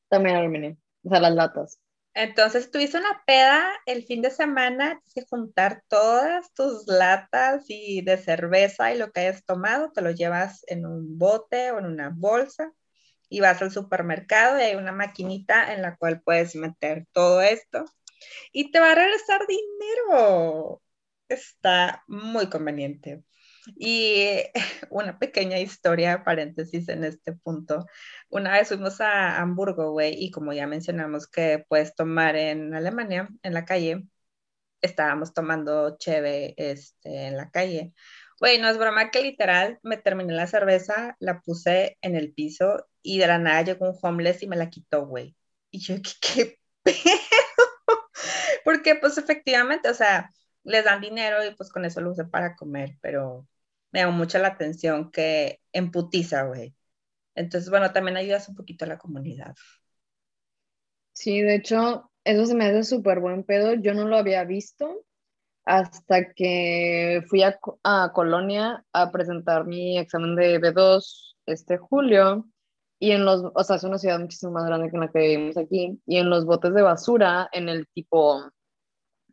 [0.07, 1.79] También aluminio, o sea, las latas.
[2.19, 8.01] Entonces tuviste una peda el fin de semana, tienes que juntar todas tus latas y
[8.01, 11.85] de cerveza y lo que hayas tomado, te lo llevas en un bote o en
[11.85, 12.73] una bolsa
[13.29, 17.85] y vas al supermercado y hay una maquinita en la cual puedes meter todo esto
[18.51, 20.81] y te va a regresar dinero.
[21.29, 23.23] Está muy conveniente.
[23.75, 24.43] Y
[24.89, 27.85] una pequeña historia, paréntesis en este punto.
[28.29, 33.29] Una vez fuimos a Hamburgo, güey, y como ya mencionamos que puedes tomar en Alemania,
[33.43, 34.07] en la calle,
[34.81, 37.93] estábamos tomando cheve este, en la calle.
[38.39, 42.87] Güey, no es broma que literal me terminé la cerveza, la puse en el piso
[43.01, 45.35] y de la nada llegó un homeless y me la quitó, güey.
[45.71, 48.09] Y yo, ¿qué, qué pedo?
[48.63, 50.31] Porque pues efectivamente, o sea,
[50.63, 53.47] les dan dinero y pues con eso lo usé para comer, pero
[53.91, 56.75] me llamó mucho la atención que emputiza, güey.
[57.35, 59.55] Entonces, bueno, también ayudas un poquito a la comunidad.
[61.13, 63.73] Sí, de hecho, eso se me hace súper buen pedo.
[63.75, 65.05] Yo no lo había visto
[65.65, 72.47] hasta que fui a, a, Colonia a presentar mi examen de B2 este julio.
[72.99, 75.57] Y en los, o sea, es una ciudad muchísimo más grande que la que vivimos
[75.57, 76.01] aquí.
[76.05, 78.43] Y en los botes de basura, en el tipo,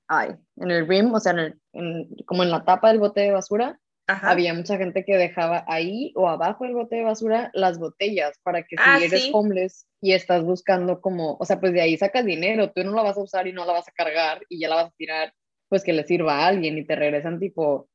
[0.08, 3.32] ay, en el rim, o sea, en el, como en la tapa del bote de
[3.32, 8.38] basura, había mucha gente que dejaba ahí o abajo del bote de basura las botellas
[8.42, 11.96] para que si ah, eres homeless y estás buscando como, o sea, pues de ahí
[11.96, 14.60] sacas dinero, tú no la vas a usar y no la vas a cargar y
[14.60, 15.32] ya la vas a tirar,
[15.68, 17.88] pues que le sirva a alguien y te regresan tipo,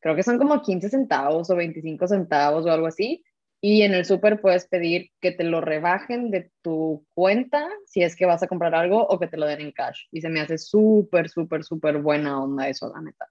[0.00, 3.24] creo que son como 15 centavos o 25 centavos o algo así.
[3.60, 8.14] Y en el súper puedes pedir que te lo rebajen de tu cuenta si es
[8.14, 10.02] que vas a comprar algo o que te lo den en cash.
[10.12, 13.26] Y se me hace súper, súper, súper buena onda eso, la neta.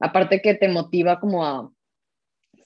[0.00, 1.70] Aparte que te motiva como a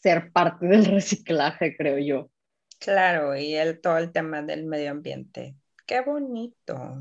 [0.01, 2.31] ser parte del reciclaje, creo yo.
[2.79, 5.55] Claro, y el, todo el tema del medio ambiente.
[5.87, 6.99] Qué bonito.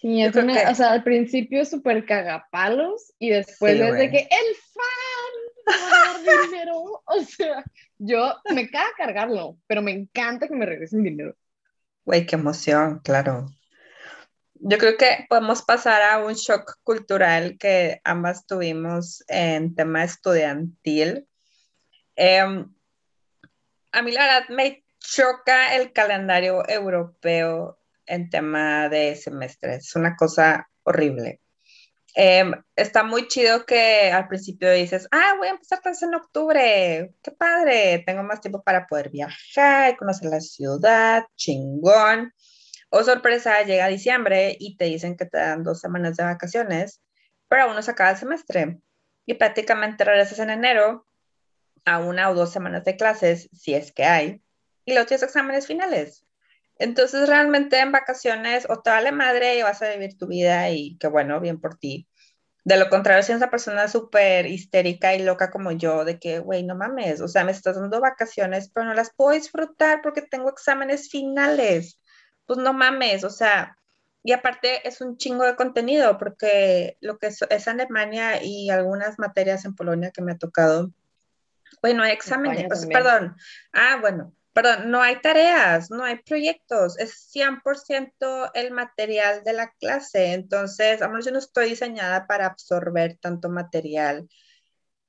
[0.00, 4.18] Sí, es una, o sea, al principio es súper cagapalos y después es de que
[4.18, 7.02] el fan dinero.
[7.12, 7.64] O sea,
[7.98, 11.34] yo me caga cargarlo, pero me encanta que me regresen dinero.
[12.04, 13.46] Güey, qué emoción, claro.
[14.62, 21.26] Yo creo que podemos pasar a un shock cultural que ambas tuvimos en tema estudiantil.
[22.14, 22.70] Em,
[23.92, 29.88] a mí la verdad me choca el calendario europeo en tema de semestres.
[29.88, 31.40] Es una cosa horrible.
[32.14, 37.14] Em, está muy chido que al principio dices, ah, voy a empezar clases en octubre,
[37.22, 42.34] qué padre, tengo más tiempo para poder viajar, conocer la ciudad, chingón.
[42.90, 47.00] O sorpresa, llega diciembre y te dicen que te dan dos semanas de vacaciones,
[47.48, 48.80] pero aún no se acaba el semestre.
[49.26, 51.06] Y prácticamente regresas en enero
[51.84, 54.42] a una o dos semanas de clases, si es que hay,
[54.84, 56.26] y los tienes exámenes finales.
[56.78, 60.96] Entonces, realmente en vacaciones o te vale madre y vas a vivir tu vida y
[60.98, 62.08] qué bueno, bien por ti.
[62.64, 66.40] De lo contrario, si eres una persona súper histérica y loca como yo, de que,
[66.40, 70.22] güey, no mames, o sea, me estás dando vacaciones, pero no las puedo disfrutar porque
[70.22, 71.99] tengo exámenes finales
[72.50, 73.78] pues no mames, o sea,
[74.24, 79.64] y aparte es un chingo de contenido, porque lo que es, Alemania y algunas materias
[79.64, 80.90] en Polonia que me ha tocado,
[81.80, 83.36] bueno, hay exámenes, perdón,
[83.72, 89.70] ah, bueno, perdón, no hay tareas, no hay proyectos, es 100% el material de la
[89.78, 94.28] clase, entonces, a menos yo no estoy diseñada para absorber tanto material,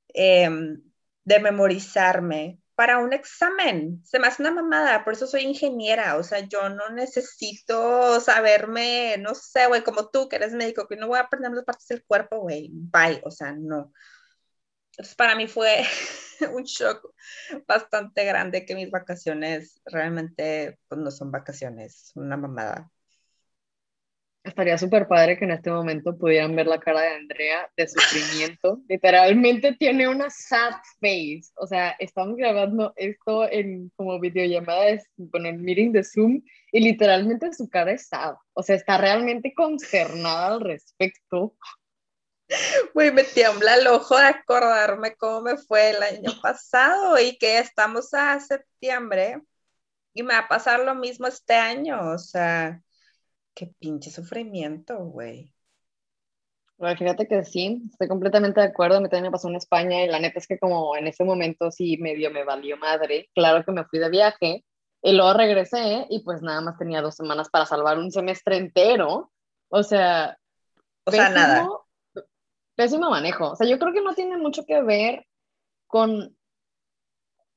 [0.10, 0.80] em,
[1.24, 4.02] de memorizarme, para un examen.
[4.04, 9.18] Se me hace una mamada, por eso soy ingeniera, o sea, yo no necesito saberme,
[9.20, 11.88] no sé, güey, como tú que eres médico, que no voy a aprender las partes
[11.88, 13.92] del cuerpo, güey, bye, o sea, no.
[14.92, 15.84] Entonces, para mí fue
[16.54, 17.14] un shock
[17.68, 22.92] bastante grande que mis vacaciones realmente pues, no son vacaciones, una mamada.
[24.44, 28.82] Estaría súper padre que en este momento pudieran ver la cara de Andrea de sufrimiento.
[28.90, 31.52] Literalmente tiene una sad face.
[31.58, 37.54] O sea, estamos grabando esto en como videollamadas con el meeting de Zoom y literalmente
[37.54, 38.34] su cara es sad.
[38.54, 41.56] O sea, está realmente consternada al respecto.
[42.96, 47.60] Güey, me tiembla el ojo de acordarme cómo me fue el año pasado y que
[47.60, 49.40] estamos a septiembre
[50.14, 52.10] y me va a pasar lo mismo este año.
[52.12, 52.82] O sea
[53.54, 55.54] Qué pinche sufrimiento, güey.
[56.78, 58.98] Bueno, fíjate que sí, estoy completamente de acuerdo.
[58.98, 61.24] A mí también me pasó en España y la neta es que como en ese
[61.24, 63.30] momento sí medio me valió madre.
[63.36, 64.66] Claro que me fui de viaje
[65.04, 69.32] y luego regresé y pues nada más tenía dos semanas para salvar un semestre entero.
[69.70, 70.38] O sea,
[71.04, 71.68] o sea, nada.
[72.76, 73.52] Pésimo manejo.
[73.52, 75.28] O sea, yo creo que no tiene mucho que ver
[75.86, 76.36] con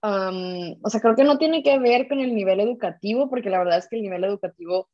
[0.07, 3.79] o sea, creo que no tiene que ver con el nivel educativo, porque la verdad
[3.79, 4.91] es que el nivel educativo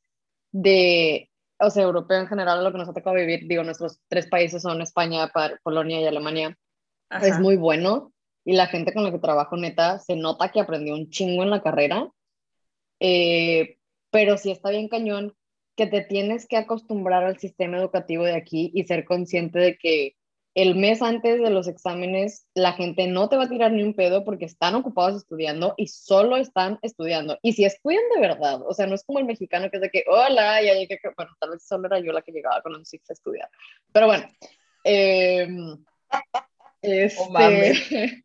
[0.53, 4.27] de, o sea, europeo en general, lo que nos ha tocado vivir, digo, nuestros tres
[4.29, 5.31] países son España,
[5.63, 6.57] Polonia y Alemania,
[7.23, 8.13] es muy bueno
[8.45, 11.51] y la gente con la que trabajo neta se nota que aprendió un chingo en
[11.51, 12.09] la carrera,
[13.01, 13.79] eh,
[14.11, 15.35] pero sí está bien cañón
[15.77, 20.17] que te tienes que acostumbrar al sistema educativo de aquí y ser consciente de que
[20.55, 23.95] el mes antes de los exámenes la gente no te va a tirar ni un
[23.95, 27.39] pedo porque están ocupados estudiando y solo están estudiando.
[27.43, 29.91] Y si estudian de verdad, o sea, no es como el mexicano que es de
[29.91, 32.89] que, hola, ya llegué, bueno, tal vez solo era yo la que llegaba con los
[32.89, 33.49] six a estudiar.
[33.93, 34.29] Pero bueno,
[34.85, 35.49] eh,
[36.83, 38.25] este,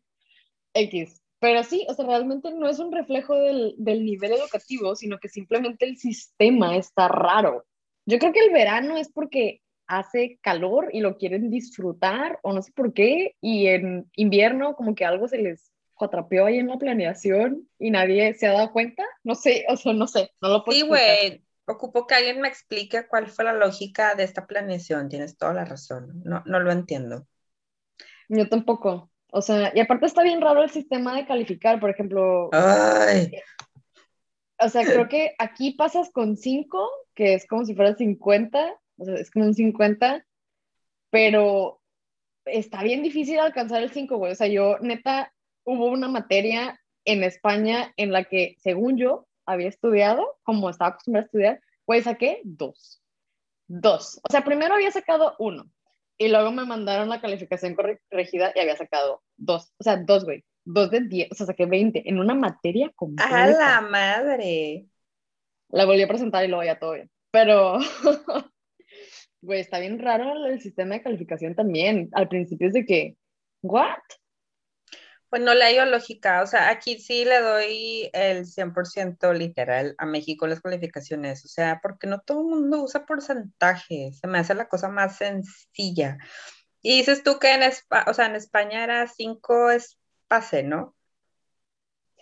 [0.74, 1.22] X.
[1.38, 5.28] Pero sí, o sea, realmente no es un reflejo del, del nivel educativo, sino que
[5.28, 7.66] simplemente el sistema está raro.
[8.06, 12.62] Yo creo que el verano es porque hace calor y lo quieren disfrutar o no
[12.62, 16.78] sé por qué, y en invierno como que algo se les atrapeó ahí en la
[16.78, 20.64] planeación y nadie se ha dado cuenta, no sé, o sea, no sé, no lo
[20.64, 25.08] puedo Sí, güey, ocupo que alguien me explique cuál fue la lógica de esta planeación,
[25.08, 27.26] tienes toda la razón, no, no lo entiendo.
[28.28, 32.50] Yo tampoco, o sea, y aparte está bien raro el sistema de calificar, por ejemplo.
[32.52, 33.32] Ay.
[34.58, 39.04] O sea, creo que aquí pasas con 5, que es como si fuera 50, o
[39.04, 40.26] sea, es como un 50,
[41.10, 41.80] pero
[42.44, 44.32] está bien difícil alcanzar el 5, güey.
[44.32, 45.32] O sea, yo, neta,
[45.64, 51.24] hubo una materia en España en la que, según yo, había estudiado, como estaba acostumbrada
[51.24, 53.02] a estudiar, güey, saqué dos.
[53.68, 54.20] Dos.
[54.22, 55.70] O sea, primero había sacado uno
[56.18, 59.72] y luego me mandaron la calificación corregida y había sacado dos.
[59.78, 60.44] O sea, dos, güey.
[60.64, 61.28] Dos de diez.
[61.30, 63.44] O sea, saqué 20 en una materia completa.
[63.44, 64.86] ¡A la madre!
[65.68, 67.10] La volví a presentar y luego ya todo bien.
[67.30, 67.78] Pero
[69.46, 72.08] Güey, está bien raro el sistema de calificación también.
[72.14, 73.16] Al principio es de que,
[73.62, 74.02] ¿what?
[75.28, 80.48] Pues no le lógica, o sea, aquí sí le doy el 100% literal a México
[80.48, 84.68] las calificaciones, o sea, porque no todo el mundo usa porcentaje, se me hace la
[84.68, 86.18] cosa más sencilla.
[86.82, 87.62] Y dices tú que en,
[88.08, 90.96] o sea, en España era 5 es pase, ¿no?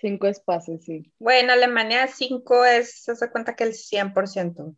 [0.02, 1.10] 5 es pase, sí.
[1.18, 4.76] Bueno, en Alemania 5 es, se hace cuenta que el 100%.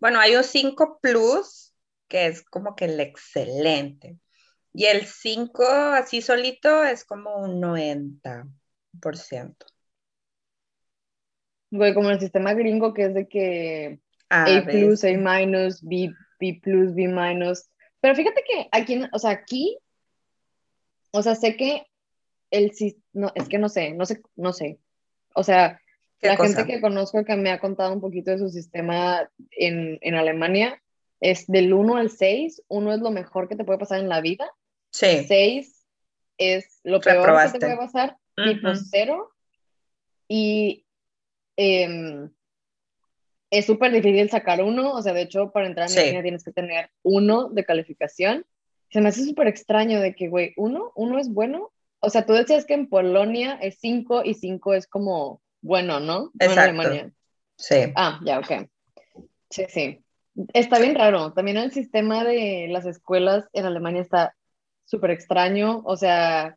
[0.00, 1.68] Bueno, hay un 5 plus,
[2.08, 4.18] que es como que el excelente.
[4.72, 9.56] Y el 5 así solito es como un 90%.
[11.70, 16.60] Güey, como el sistema gringo que es de que A, plus, A minus, B, B
[16.62, 17.68] plus, B minus.
[18.00, 19.78] Pero fíjate que aquí, o sea, aquí,
[21.10, 21.86] o sea, sé que
[22.50, 22.72] el
[23.12, 24.78] no, es que no sé, no sé, no sé.
[25.34, 25.80] O sea,
[26.20, 30.14] la gente que conozco que me ha contado un poquito de su sistema en, en
[30.14, 30.80] Alemania,
[31.20, 34.20] es del 1 al 6, 1 es lo mejor que te puede pasar en la
[34.20, 34.50] vida.
[34.90, 35.24] Sí.
[35.26, 35.86] 6
[36.38, 39.32] es lo peor que te puede pasar, tipo 0.
[40.28, 40.86] Y
[41.56, 42.30] em,
[43.50, 46.04] es súper difícil sacar 1, o sea, de hecho, para entrar en sí.
[46.04, 48.46] línea tienes que tener 1 de calificación.
[48.90, 51.72] Se me hace súper extraño de que, güey, 1, 1 es bueno.
[52.00, 56.30] O sea, tú decías que en Polonia es 5 y 5 es como bueno, ¿no?
[56.38, 56.52] Exacto.
[56.52, 57.12] en Alemania.
[57.56, 57.92] Sí.
[57.96, 58.68] Ah, ya, ok.
[59.50, 60.04] Sí, sí.
[60.52, 61.32] Está bien raro.
[61.32, 64.34] También el sistema de las escuelas en Alemania está
[64.84, 65.82] súper extraño.
[65.84, 66.56] O sea,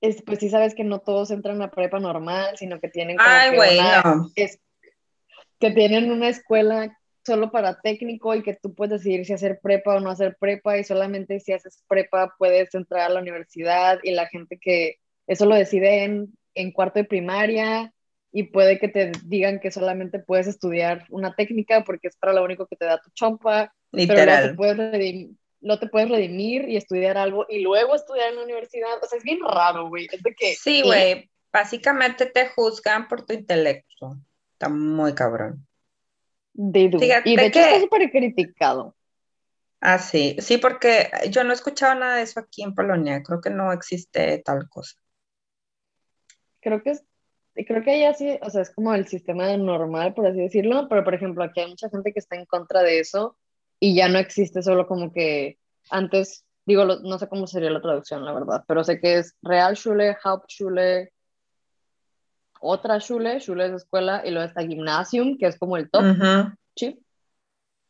[0.00, 3.28] es, pues sí sabes que no todos entran a prepa normal, sino que tienen como
[3.28, 4.60] Ay, que, una, es,
[5.58, 9.96] que tienen una escuela solo para técnico y que tú puedes decidir si hacer prepa
[9.96, 14.12] o no hacer prepa y solamente si haces prepa puedes entrar a la universidad y
[14.12, 17.92] la gente que eso lo decide en, en cuarto de primaria
[18.32, 22.44] y puede que te digan que solamente puedes estudiar una técnica porque es para lo
[22.44, 23.72] único que te da tu chompa.
[23.92, 24.26] Literal.
[24.26, 28.30] Pero no te puedes redimir, no te puedes redimir y estudiar algo y luego estudiar
[28.30, 29.02] en la universidad.
[29.02, 30.06] O sea, es bien raro, güey.
[30.12, 30.54] Es de que.
[30.54, 31.30] Sí, güey.
[31.52, 34.18] Básicamente te juzgan por tu intelecto.
[34.52, 35.66] Está muy cabrón.
[36.52, 36.80] De
[37.24, 38.94] y de hecho está súper criticado.
[39.80, 40.36] Ah, sí.
[40.40, 43.22] Sí, porque yo no he escuchado nada de eso aquí en Polonia.
[43.22, 44.96] Creo que no existe tal cosa.
[46.60, 47.04] Creo que es
[47.64, 51.04] creo que ella sí, o sea, es como el sistema normal, por así decirlo, pero
[51.04, 53.36] por ejemplo, aquí hay mucha gente que está en contra de eso
[53.80, 55.58] y ya no existe solo como que
[55.90, 60.16] antes, digo, no sé cómo sería la traducción, la verdad, pero sé que es Realschule,
[60.22, 61.12] Hauptschule,
[62.60, 66.04] otra Schule, Schule es escuela, y luego está Gymnasium, que es como el top,
[66.74, 66.98] ¿sí?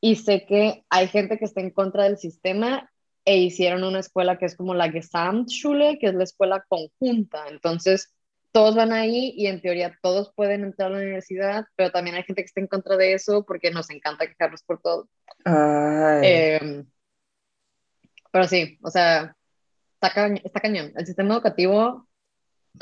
[0.01, 2.91] Y sé que hay gente que está en contra del sistema
[3.25, 8.15] e hicieron una escuela que es como la Gesamtschule, que es la escuela conjunta, entonces
[8.57, 12.23] todos van ahí y en teoría todos pueden entrar a la universidad, pero también hay
[12.23, 15.11] gente que está en contra de eso porque nos encanta quejarnos por todo.
[16.23, 16.83] Eh,
[18.33, 19.37] pero sí, o sea,
[20.01, 20.91] está, está, cañón.
[20.97, 22.09] El sistema educativo,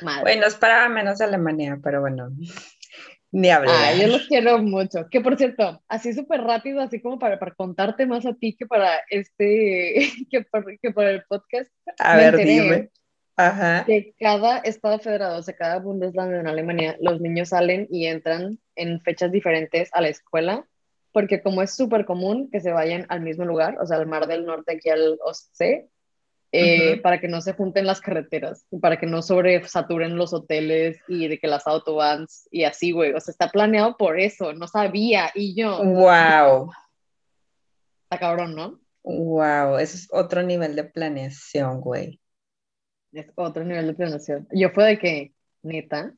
[0.00, 0.22] madre.
[0.22, 2.30] Bueno, es para menos Alemania, pero bueno,
[3.32, 3.96] ni hablar.
[3.96, 5.08] yo los quiero mucho.
[5.10, 8.66] Que por cierto, así súper rápido, así como para, para contarte más a ti que
[8.66, 11.72] para este, que, para, que para el podcast.
[11.98, 12.90] A ver, dime
[13.36, 13.84] Ajá.
[13.84, 18.60] que cada estado federado, o sea, cada Bundesland en Alemania, los niños salen y entran
[18.76, 20.66] en fechas diferentes a la escuela,
[21.12, 24.26] porque como es súper común que se vayan al mismo lugar, o sea, al Mar
[24.26, 25.88] del Norte aquí al Ostsee,
[26.56, 30.98] eh, para que no se junten las carreteras, y para que no sobresaturen los hoteles
[31.08, 33.12] y de que las autobans y así, güey.
[33.12, 35.32] O sea, está planeado por eso, no sabía.
[35.34, 35.82] Y yo.
[35.82, 36.70] ¡Wow!
[38.04, 38.78] Está cabrón, ¿no?
[39.02, 39.78] ¡Wow!
[39.78, 42.20] Eso es otro nivel de planeación, güey.
[43.14, 44.48] Es otro nivel de planeación.
[44.50, 46.12] Yo fue de que, neta,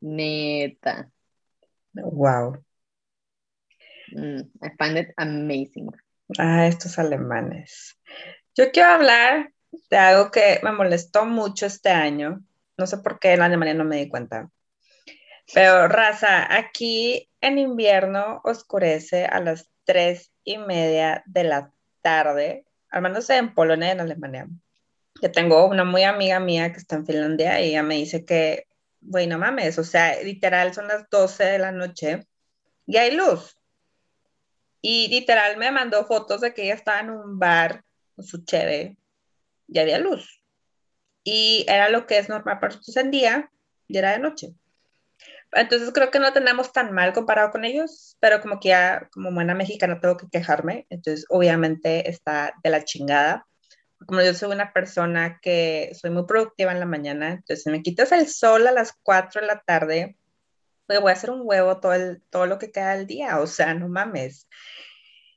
[0.00, 1.10] neta.
[1.94, 2.62] ¡Wow!
[4.14, 5.90] Mm, I find it amazing.
[6.38, 7.98] Ah, estos alemanes.
[8.54, 9.50] Yo quiero hablar
[9.88, 12.44] de algo que me molestó mucho este año.
[12.76, 14.50] No sé por qué en Alemania no me di cuenta.
[15.54, 21.72] Pero, raza, aquí en invierno oscurece a las tres y media de la
[22.02, 24.48] tarde, al menos en Polonia y en Alemania.
[25.22, 28.66] Yo tengo una muy amiga mía que está en Finlandia y ella me dice que,
[29.00, 32.26] güey, no mames, o sea, literal son las 12 de la noche
[32.86, 33.56] y hay luz.
[34.82, 38.98] Y literal me mandó fotos de que ella estaba en un bar con su cheve
[39.72, 40.42] ya había luz.
[41.24, 43.50] Y era lo que es normal para nosotros en día
[43.88, 44.54] y era de noche.
[45.52, 49.32] Entonces creo que no tenemos tan mal comparado con ellos, pero como que ya como
[49.32, 53.46] buena mexicana tengo que quejarme, entonces obviamente está de la chingada.
[54.06, 57.82] Como yo soy una persona que soy muy productiva en la mañana, entonces si me
[57.82, 60.16] quitas el sol a las 4 de la tarde,
[60.86, 63.46] pues voy a hacer un huevo todo, el, todo lo que queda del día, o
[63.46, 64.48] sea, no mames.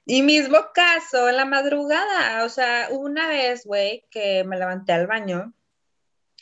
[0.05, 5.07] Y mismo caso en la madrugada, o sea, una vez, güey, que me levanté al
[5.07, 5.53] baño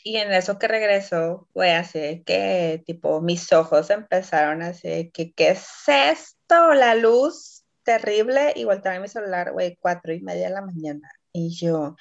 [0.04, 5.50] y en eso que regreso, güey, así que tipo mis ojos empezaron así que, ¿qué
[5.50, 6.74] es esto?
[6.74, 11.10] La luz terrible y volteé mi celular, güey, cuatro y media de la mañana.
[11.34, 11.96] Y yo,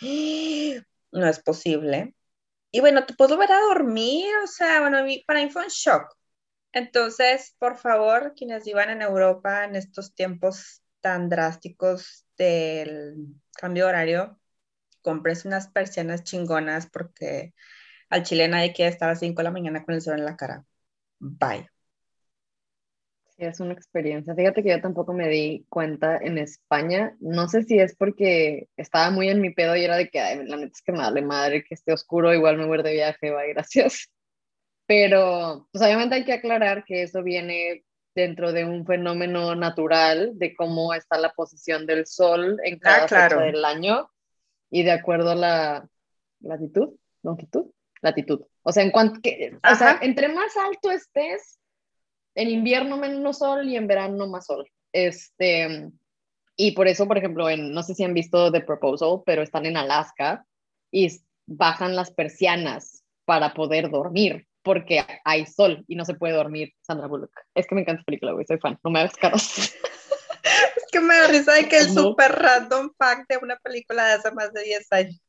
[1.11, 2.15] no es posible.
[2.71, 6.07] Y bueno, te puedo ver a dormir, o sea, bueno, para mí fue un shock.
[6.73, 13.15] Entonces, por favor, quienes vivan en Europa en estos tiempos tan drásticos del
[13.57, 14.41] cambio de horario,
[15.01, 17.53] compres unas persianas chingonas porque
[18.09, 20.25] al chile nadie quiere estar a las 5 de la mañana con el sol en
[20.25, 20.65] la cara.
[21.19, 21.72] Bye.
[23.47, 24.35] Es una experiencia.
[24.35, 27.15] Fíjate que yo tampoco me di cuenta en España.
[27.19, 30.57] No sé si es porque estaba muy en mi pedo y era de que, la
[30.57, 33.53] neta es que me vale madre que esté oscuro, igual me voy de viaje, bye,
[33.53, 34.09] gracias.
[34.87, 37.83] Pero, pues obviamente hay que aclarar que eso viene
[38.15, 43.43] dentro de un fenómeno natural de cómo está la posición del sol en cada ah,
[43.43, 44.09] del año
[44.69, 45.89] y de acuerdo a la
[46.41, 47.71] latitud, longitud,
[48.01, 48.41] latitud.
[48.61, 51.59] O sea, en cuanto que, o sea, entre más alto estés,
[52.35, 54.69] en invierno menos sol y en verano más sol.
[54.91, 55.91] Este,
[56.55, 59.65] y por eso, por ejemplo, en, no sé si han visto The Proposal, pero están
[59.65, 60.45] en Alaska
[60.91, 61.09] y
[61.45, 67.07] bajan las persianas para poder dormir porque hay sol y no se puede dormir Sandra
[67.07, 67.31] Bullock.
[67.53, 69.57] Es que me encanta esta película, güey, soy fan, no me hagas caros.
[70.75, 74.13] es que me da risa de que el super random fact de una película de
[74.13, 75.21] hace más de 10 años.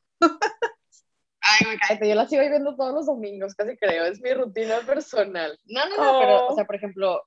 [1.45, 4.81] Ay, me cae, yo la sigo viendo todos los domingos, casi creo, es mi rutina
[4.87, 5.59] personal.
[5.67, 6.55] No, no, no, pero, o oh.
[6.55, 7.23] sea, por ejemplo,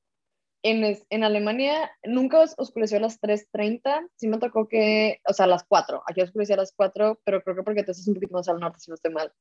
[0.64, 5.50] en, en Alemania nunca oscureció a las 3.30, sí me tocó que, o sea, a
[5.50, 8.34] las 4, aquí oscureció a las 4, pero creo que porque te haces un poquito
[8.34, 9.32] más al norte, si no estoy mal.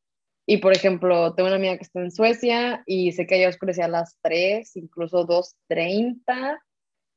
[0.47, 3.87] Y por ejemplo, tengo una amiga que está en Suecia y sé que allá oscurecía
[3.87, 6.59] a las 3, incluso 2.30.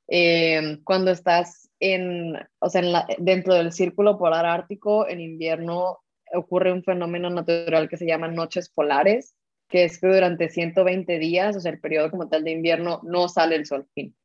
[0.08, 6.00] Eh, cuando estás en, o sea, en la, dentro del círculo polar ártico, en invierno
[6.34, 9.36] ocurre un fenómeno natural que se llama noches polares,
[9.68, 13.30] que es que durante 120 días, o sea, el periodo como tal de invierno, no
[13.30, 14.16] sale el sol, fin.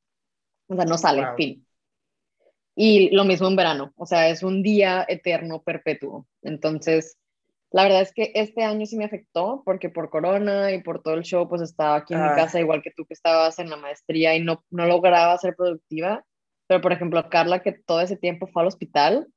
[0.69, 1.67] O sea, no sale, fin.
[2.75, 6.27] Y lo mismo en verano, o sea, es un día eterno perpetuo.
[6.43, 7.19] Entonces,
[7.71, 11.15] la verdad es que este año sí me afectó porque por corona y por todo
[11.15, 12.35] el show, pues estaba aquí en mi ah.
[12.35, 16.25] casa, igual que tú que estabas en la maestría y no, no lograba ser productiva.
[16.67, 19.29] Pero, por ejemplo, Carla, que todo ese tiempo fue al hospital,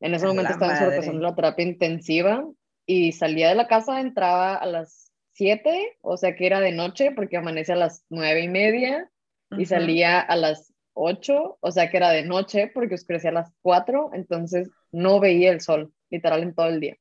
[0.00, 2.44] en ese momento estaba en la terapia intensiva
[2.86, 7.12] y salía de la casa, entraba a las 7, o sea que era de noche
[7.12, 9.10] porque amanece a las nueve y media
[9.56, 13.52] y salía a las 8, o sea que era de noche porque oscurecía a las
[13.62, 16.96] 4, entonces no veía el sol, literal, en todo el día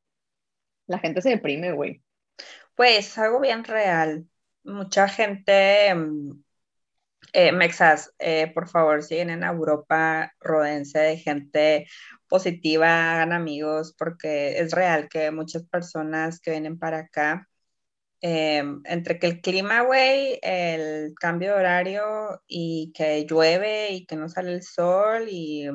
[0.89, 2.01] la gente se deprime, güey.
[2.75, 4.27] Pues algo bien real.
[4.63, 6.43] Mucha gente, mm,
[7.33, 11.87] eh, Mexas, eh, por favor, si vienen a Europa, rodense de gente
[12.27, 17.47] positiva, hagan amigos, porque es real que muchas personas que vienen para acá,
[18.21, 24.15] em, entre que el clima, güey, el cambio de horario y que llueve y que
[24.15, 25.69] no sale el sol y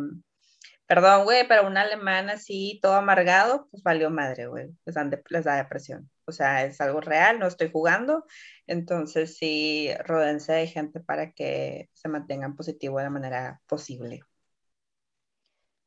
[0.86, 4.68] Perdón, güey, pero un alemán así, todo amargado, pues valió madre, güey.
[4.84, 4.94] Les,
[5.30, 6.10] les da depresión.
[6.26, 8.26] o sea, es algo real, no estoy jugando.
[8.66, 14.22] Entonces, sí, rodense de gente para que se mantengan positivo de la manera posible.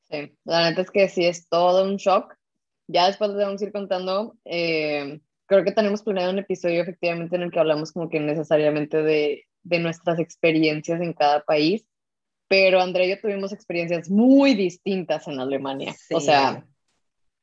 [0.09, 2.35] Sí, la neta es que sí es todo un shock.
[2.87, 4.37] Ya después les vamos a ir contando.
[4.45, 9.01] Eh, creo que tenemos planeado un episodio efectivamente en el que hablamos como que necesariamente
[9.01, 11.85] de, de nuestras experiencias en cada país.
[12.47, 15.93] Pero Andrea y yo tuvimos experiencias muy distintas en Alemania.
[16.13, 16.65] O sea,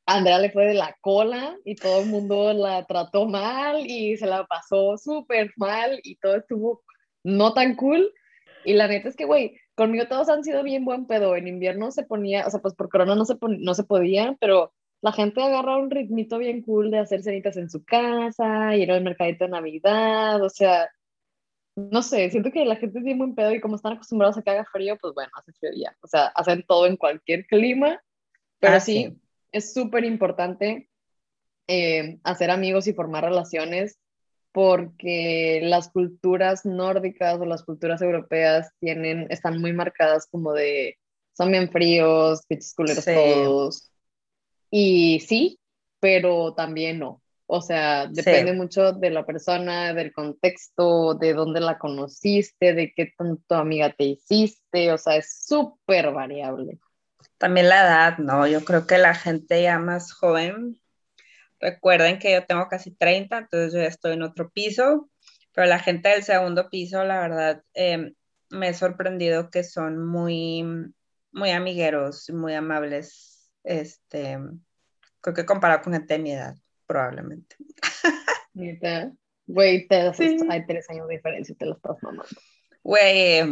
[0.05, 4.27] Andrea le fue de la cola y todo el mundo la trató mal y se
[4.27, 6.83] la pasó súper mal y todo estuvo
[7.23, 8.13] no tan cool.
[8.63, 11.35] Y la neta es que, güey, conmigo todos han sido bien buen pedo.
[11.35, 14.73] En invierno se ponía, o sea, pues por corona no se, no se podía, pero
[15.01, 19.03] la gente agarra un ritmito bien cool de hacer cenitas en su casa, ir al
[19.03, 20.89] mercadito de Navidad, o sea,
[21.75, 24.41] no sé, siento que la gente es bien buen pedo y como están acostumbrados a
[24.41, 25.95] que haga frío, pues bueno, hace frío ya.
[26.01, 28.01] O sea, hacen todo en cualquier clima,
[28.59, 29.19] pero ah, sí
[29.55, 30.89] es súper importante
[31.67, 33.97] eh, hacer amigos y formar relaciones
[34.51, 40.97] porque las culturas nórdicas o las culturas europeas tienen, están muy marcadas como de,
[41.33, 43.91] son bien fríos, pichos culeros todos.
[44.69, 45.59] Y sí,
[45.99, 47.21] pero también no.
[47.47, 53.13] O sea, depende mucho de la persona, del contexto, de dónde la conociste, de qué
[53.17, 56.79] tanto amiga te hiciste, o sea, es súper variable.
[57.37, 58.47] También la edad, ¿no?
[58.47, 60.79] Yo creo que la gente ya más joven,
[61.59, 65.09] recuerden que yo tengo casi 30, entonces yo ya estoy en otro piso,
[65.53, 68.13] pero la gente del segundo piso, la verdad, em,
[68.49, 70.63] me he sorprendido que son muy,
[71.31, 74.37] muy amigueros, muy amables, este,
[75.21, 76.55] creo que comparado con gente de mi edad,
[76.85, 77.55] probablemente.
[79.47, 79.87] Güey,
[80.49, 82.29] hay tres años de diferencia y te lo estás mamando.
[82.83, 83.43] Güey,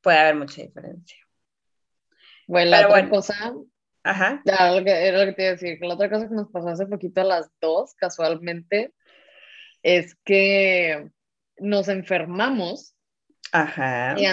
[0.00, 1.25] puede haber mucha diferencia.
[2.46, 3.54] Bueno, la otra cosa,
[4.06, 4.40] Ajá.
[4.44, 6.48] Lo que, era lo que te iba a decir, que la otra cosa que nos
[6.50, 8.94] pasó hace poquito a las dos, casualmente,
[9.82, 11.10] es que
[11.58, 12.94] nos enfermamos.
[13.50, 14.14] Ajá.
[14.16, 14.26] Y,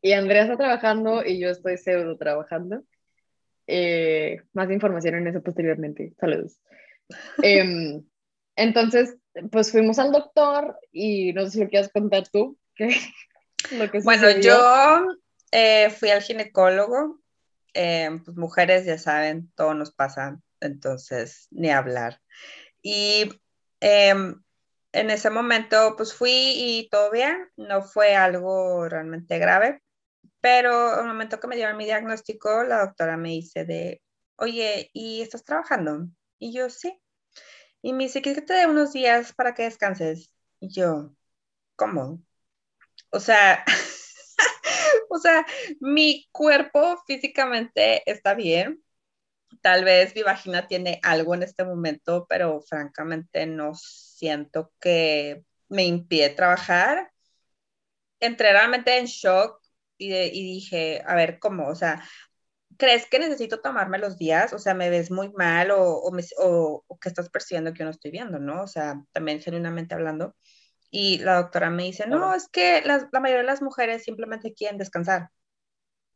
[0.00, 2.82] y Andrea está trabajando y yo estoy pseudo trabajando.
[3.66, 6.14] Eh, más información en eso posteriormente.
[6.18, 6.58] Saludos.
[7.42, 8.02] Em,
[8.56, 9.16] entonces,
[9.52, 12.58] pues fuimos al doctor y no sé si lo quieres contar tú.
[13.78, 15.18] lo que bueno, yo
[15.52, 17.20] eh, fui al ginecólogo
[17.74, 22.20] eh, pues mujeres ya saben, todo nos pasa, entonces ni hablar.
[22.82, 23.30] Y
[23.80, 24.42] em,
[24.92, 29.82] en ese momento pues fui y todo bien, no fue algo realmente grave,
[30.40, 34.02] pero el momento que me dieron mi diagnóstico, la doctora me dice de,
[34.36, 36.08] oye, ¿y estás trabajando?
[36.38, 37.00] Y yo, sí.
[37.82, 40.32] Y me dice, ¿quieres que te dé unos días para que descanses?
[40.60, 41.14] Y yo,
[41.76, 42.22] ¿cómo?
[43.10, 43.64] O sea,
[45.14, 45.46] O sea,
[45.80, 48.82] mi cuerpo físicamente está bien.
[49.62, 55.84] Tal vez mi vagina tiene algo en este momento, pero francamente no siento que me
[55.84, 57.12] impide trabajar.
[58.20, 59.60] Entré realmente en shock
[59.98, 61.68] y, dije, a ver, ¿cómo?
[61.68, 62.02] O sea,
[62.78, 64.52] ¿crees que necesito tomarme los días?
[64.52, 66.02] O sea, ¿me ves muy mal o,
[66.38, 68.62] o, que estás percibiendo que yo no estoy viendo, no?
[68.62, 70.34] O sea, también genuinamente hablando.
[70.96, 74.78] Y la doctora me dice, no, es que la, mayoría de las mujeres simplemente quieren
[74.78, 75.30] descansar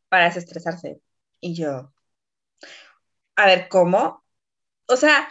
[0.09, 1.01] para desestresarse.
[1.41, 1.93] Y yo,
[3.37, 4.25] a ver, ¿cómo?
[4.87, 5.29] O sea,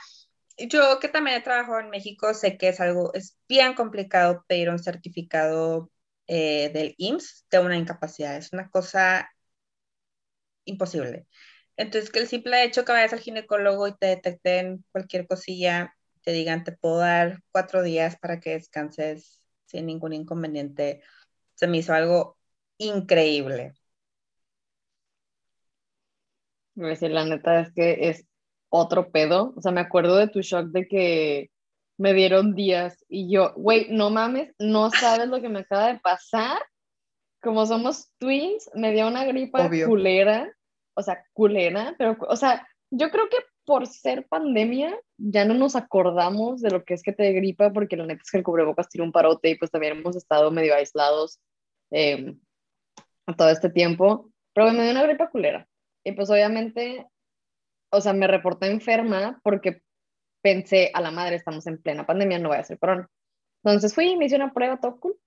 [0.58, 4.70] yo que también he trabajado en México, sé que es algo, es bien complicado pedir
[4.70, 5.92] un certificado
[6.28, 8.38] eh, del IMSS de una incapacidad.
[8.38, 9.30] Es una cosa
[10.66, 11.28] imposible.
[11.78, 15.97] Entonces, que el simple hecho que vayas al ginecólogo y te detecten cualquier cosilla,
[16.28, 21.02] te digan, te puedo dar cuatro días para que descanses sin ningún inconveniente.
[21.56, 22.38] Se me hizo algo
[22.78, 23.76] increíble.
[26.76, 28.28] decir, la neta es que es
[28.68, 29.54] otro pedo.
[29.56, 31.50] O sea, me acuerdo de tu shock de que
[31.96, 36.00] me dieron días y yo, güey, no mames, no sabes lo que me acaba de
[36.02, 36.62] pasar.
[37.42, 40.54] Como somos twins, me dio una gripa culera,
[40.94, 43.38] o sea, culera, pero, o sea, yo creo que
[43.68, 47.98] por ser pandemia, ya no nos acordamos de lo que es que te gripa, porque
[47.98, 50.74] la neta es que el cubrebocas tiene un parote y pues también hemos estado medio
[50.74, 51.42] aislados
[51.92, 52.34] eh,
[53.38, 54.32] todo este tiempo.
[54.54, 55.68] Pero me dio una gripa culera.
[56.06, 57.08] Y pues obviamente,
[57.92, 59.82] o sea, me reporté enferma porque
[60.42, 63.10] pensé, a la madre, estamos en plena pandemia, no voy a ser corona.
[63.66, 65.20] Entonces fui, me hice una prueba, todo cool.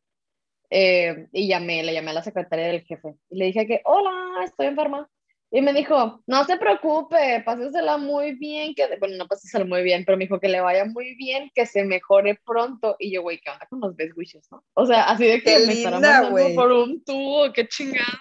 [0.71, 4.45] Eh, y llamé, le llamé a la secretaria del jefe y le dije que, hola,
[4.45, 5.11] estoy enferma.
[5.53, 10.05] Y me dijo, no se preocupe, pásesela muy bien, que, bueno, no pásesela muy bien,
[10.05, 12.95] pero me dijo que le vaya muy bien, que se mejore pronto.
[13.01, 14.65] Y yo, güey, ¿qué onda con los besguiches, no?
[14.75, 18.21] O sea, así de que me estará mandando por un tubo, qué chingada.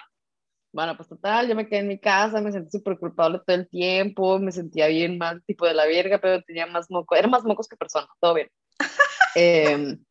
[0.72, 3.68] Bueno, pues total, yo me quedé en mi casa, me sentí súper culpable todo el
[3.68, 7.44] tiempo, me sentía bien mal, tipo de la verga, pero tenía más mocos, era más
[7.44, 8.48] mocos que persona, todo bien.
[9.36, 10.04] Em,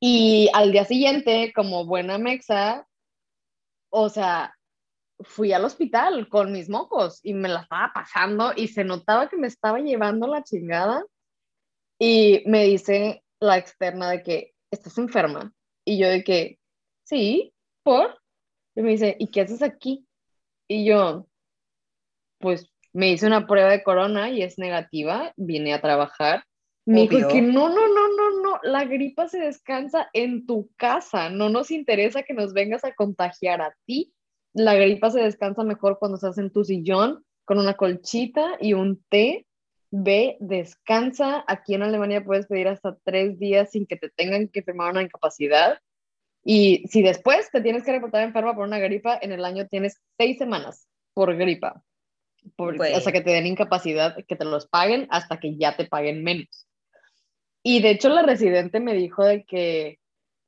[0.00, 2.86] y al día siguiente, como buena mexa,
[3.90, 4.54] o sea,
[5.20, 9.36] fui al hospital con mis mocos y me la estaba pasando y se notaba que
[9.36, 11.04] me estaba llevando la chingada
[11.98, 15.52] y me dice la externa de que estás enferma
[15.84, 16.58] y yo de que
[17.04, 18.18] sí, por
[18.74, 20.06] y me dice, ¿y qué haces aquí?
[20.68, 21.28] Y yo,
[22.38, 26.44] pues me hice una prueba de corona y es negativa, vine a trabajar.
[26.86, 31.30] Me dijo que no, no, no, no, no, la gripa se descansa en tu casa,
[31.30, 34.12] no nos interesa que nos vengas a contagiar a ti.
[34.54, 39.04] La gripa se descansa mejor cuando estás en tu sillón con una colchita y un
[39.08, 39.46] té.
[39.90, 41.44] Ve, descansa.
[41.46, 45.02] Aquí en Alemania puedes pedir hasta tres días sin que te tengan que firmar una
[45.02, 45.78] incapacidad.
[46.44, 50.00] Y si después te tienes que reportar enferma por una gripa, en el año tienes
[50.18, 51.82] seis semanas por gripa.
[52.56, 55.86] Por, o sea, que te den incapacidad, que te los paguen hasta que ya te
[55.86, 56.66] paguen menos.
[57.62, 59.98] Y de hecho la residente me dijo de que,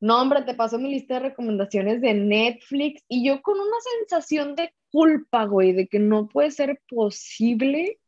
[0.01, 4.55] no, hombre, te paso mi lista de recomendaciones de Netflix y yo con una sensación
[4.55, 7.99] de culpa, güey, de que no puede ser posible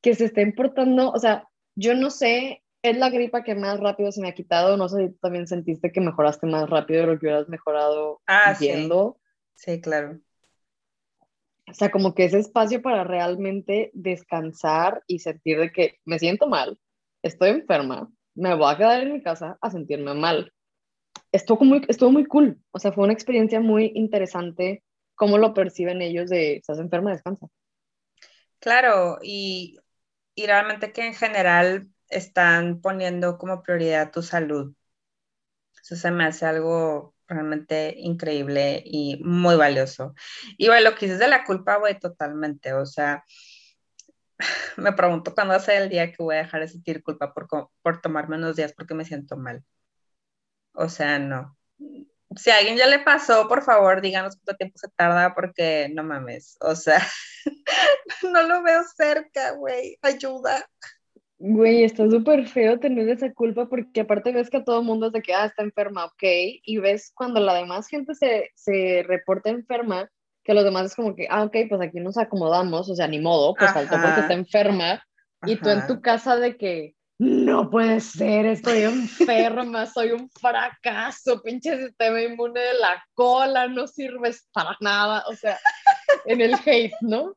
[0.00, 4.12] que se esté importando, o sea, yo no sé es la gripa que más rápido
[4.12, 4.76] se me ha quitado.
[4.76, 8.20] No sé si tú también sentiste que mejoraste más rápido de lo que hubieras mejorado
[8.26, 9.18] ah, yendo.
[9.54, 9.72] Sí.
[9.72, 10.20] sí, claro.
[11.66, 16.46] O sea, como que ese espacio para realmente descansar y sentir de que me siento
[16.46, 16.78] mal,
[17.22, 20.52] estoy enferma, me voy a quedar en mi casa a sentirme mal.
[21.32, 22.60] Estuvo muy, estuvo muy cool.
[22.70, 24.82] O sea, fue una experiencia muy interesante
[25.14, 27.46] cómo lo perciben ellos de, estás enferma, descansa.
[28.58, 29.78] Claro, y,
[30.34, 34.74] y realmente que en general están poniendo como prioridad tu salud.
[35.82, 40.14] Eso se me hace algo realmente increíble y muy valioso.
[40.56, 42.72] Y bueno, lo que dices de la culpa, güey, totalmente.
[42.72, 43.24] O sea,
[44.76, 47.32] me pregunto cuándo va a ser el día que voy a dejar de sentir culpa
[47.34, 47.48] por,
[47.82, 49.64] por tomarme unos días porque me siento mal.
[50.74, 51.56] O sea, no.
[52.36, 56.02] Si a alguien ya le pasó, por favor, díganos cuánto tiempo se tarda porque no
[56.02, 56.56] mames.
[56.60, 57.00] O sea,
[58.22, 59.96] no lo veo cerca, güey.
[60.02, 60.68] Ayuda.
[61.38, 65.20] Güey, está súper feo tener esa culpa porque aparte ves que a todo mundo se
[65.20, 70.08] queda, ah, está enferma, ok, y ves cuando la demás gente se, se reporta enferma,
[70.44, 73.18] que los demás es como que, ah, ok, pues aquí nos acomodamos, o sea, ni
[73.18, 75.02] modo, pues faltó porque está enferma,
[75.44, 81.42] y tú en tu casa de que, no puede ser, estoy enferma, soy un fracaso,
[81.42, 85.58] pinche sistema inmune de la cola, no sirves para nada, o sea,
[86.26, 87.36] en el hate, ¿no?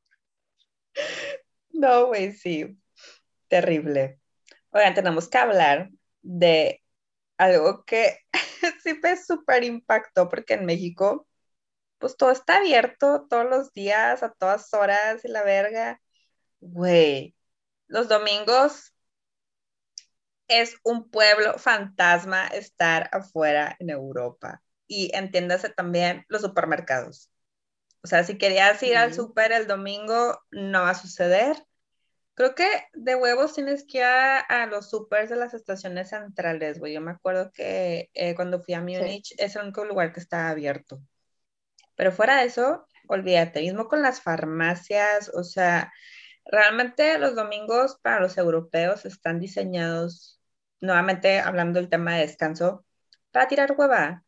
[1.72, 2.78] No, güey, sí.
[3.48, 4.20] Terrible.
[4.72, 5.90] Oigan, tenemos que hablar
[6.22, 6.84] de
[7.38, 8.18] algo que
[8.84, 11.28] sí me súper impactó porque en México,
[12.00, 16.02] pues todo está abierto todos los días, a todas horas y la verga.
[16.60, 17.36] Güey,
[17.88, 18.94] los domingos
[20.48, 24.62] es un pueblo fantasma estar afuera en Europa.
[24.88, 27.30] Y entiéndase también los supermercados.
[28.04, 31.66] O sea, si querías ir al súper el domingo, no va a suceder.
[32.36, 36.93] Creo que de huevos tienes que ir a, los supers de las estaciones centrales, güey.
[36.93, 40.50] Yo me acuerdo que eh, cuando fui a Múnich es el único lugar que estaba
[40.50, 41.02] abierto.
[41.95, 45.91] Pero fuera de eso, olvídate, mismo con las farmacias, o sea,
[46.45, 50.37] realmente los domingos para los europeos están diseñados,
[50.82, 52.86] nuevamente hablando del tema de descanso,
[53.32, 54.24] para tirar hueva,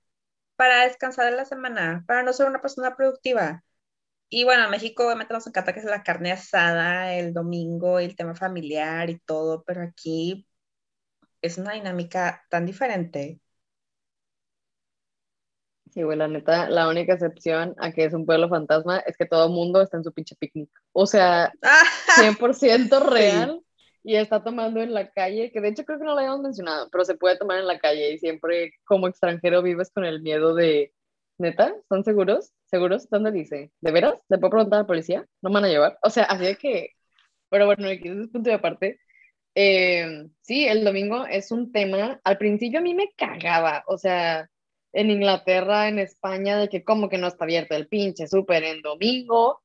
[0.56, 3.64] para descansar en la semana, para no ser una persona productiva.
[4.30, 8.16] Y bueno, en México obviamente nos encanta que es la carne asada el domingo, el
[8.16, 10.48] tema familiar y todo, pero aquí
[11.42, 13.40] es una dinámica tan diferente.
[15.92, 19.26] Sí, güey, la neta, la única excepción a que es un pueblo fantasma es que
[19.26, 20.70] todo el mundo está en su pinche picnic.
[20.92, 21.52] O sea,
[22.16, 23.64] 100% real
[24.04, 26.90] y está tomando en la calle, que de hecho creo que no lo habíamos mencionado,
[26.92, 30.56] pero se puede tomar en la calle y siempre como extranjero vives con el miedo
[30.56, 30.94] de,
[31.40, 32.54] neta, ¿están seguros?
[32.66, 33.10] ¿Seguros?
[33.10, 33.72] ¿Dónde dice?
[33.82, 34.22] ¿De veras?
[34.30, 35.26] ¿Le puedo preguntar a la policía?
[35.42, 36.00] ¿No me van a llevar?
[36.04, 36.92] O sea, así de que,
[37.50, 39.00] pero bueno, aquí es punto de aparte.
[39.56, 44.50] Eh, sí, el domingo es un tema, al principio a mí me cagaba, o sea,
[44.94, 48.82] en Inglaterra, en España, de que como que no está abierto el pinche súper en
[48.82, 49.62] domingo.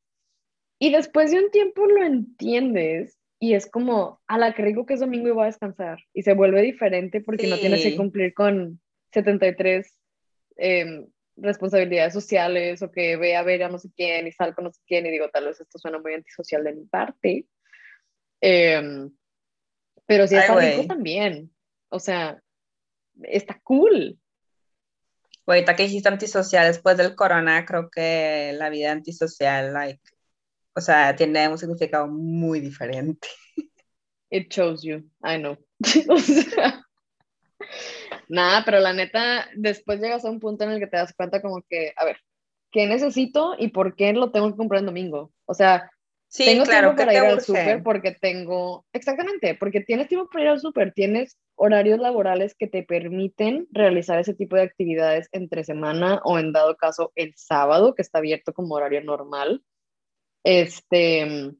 [0.79, 3.14] Y después de un tiempo lo entiendes
[3.45, 5.99] y es como, a la que rico que es domingo y voy a descansar.
[6.15, 8.81] Y se vuelve diferente porque no tienes que cumplir con
[9.13, 9.99] 73
[10.57, 14.65] eh, responsabilidades sociales o que ve a ver a no sé quién y sal con
[14.65, 17.47] no sé quién y digo, tal vez esto suena muy antisocial de mi parte.
[18.41, 19.15] Em,
[20.07, 21.51] pero sí está rico también.
[21.91, 22.43] O sea,
[23.25, 24.19] está cool.
[25.47, 30.01] Ahorita que dijiste antisocial, después del corona, creo que la vida antisocial, like,
[30.75, 33.29] o sea, tiene un significado muy diferente.
[34.31, 35.57] It shows you, I know.
[38.29, 41.41] nada, pero la neta, después llegas a un punto en el que te das cuenta
[41.41, 42.19] como que, a ver,
[42.73, 45.33] ¿qué necesito y por qué lo tengo que comprar en domingo?
[45.47, 45.91] O sea,
[46.35, 50.45] Sí, tengo claro, tiempo para ir al súper porque tengo, exactamente, porque tienes tiempo para
[50.45, 55.63] ir al súper, tienes horarios laborales que te permiten realizar ese tipo de actividades entre
[55.63, 59.63] semana o en dado caso el sábado, que está abierto como horario normal.
[60.45, 61.53] Este,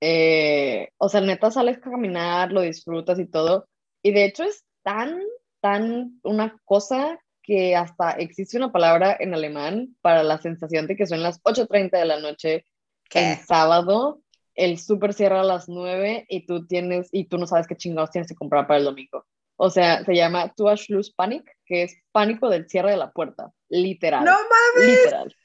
[0.00, 3.68] eh, o sea, neta sales a caminar, lo disfrutas y todo.
[4.02, 5.20] Y de hecho es tan,
[5.60, 11.06] tan una cosa que hasta existe una palabra en alemán para la sensación de que
[11.06, 12.64] son las 8.30 de la noche
[13.12, 14.22] el sábado,
[14.54, 18.10] el súper cierra a las 9 y tú tienes, y tú no sabes qué chingados
[18.10, 19.26] tienes que comprar para el domingo.
[19.56, 20.52] O sea, se llama
[20.88, 24.24] Lose Panic, que es pánico del cierre de la puerta, literal.
[24.24, 24.98] No mames.
[24.98, 25.36] Literal.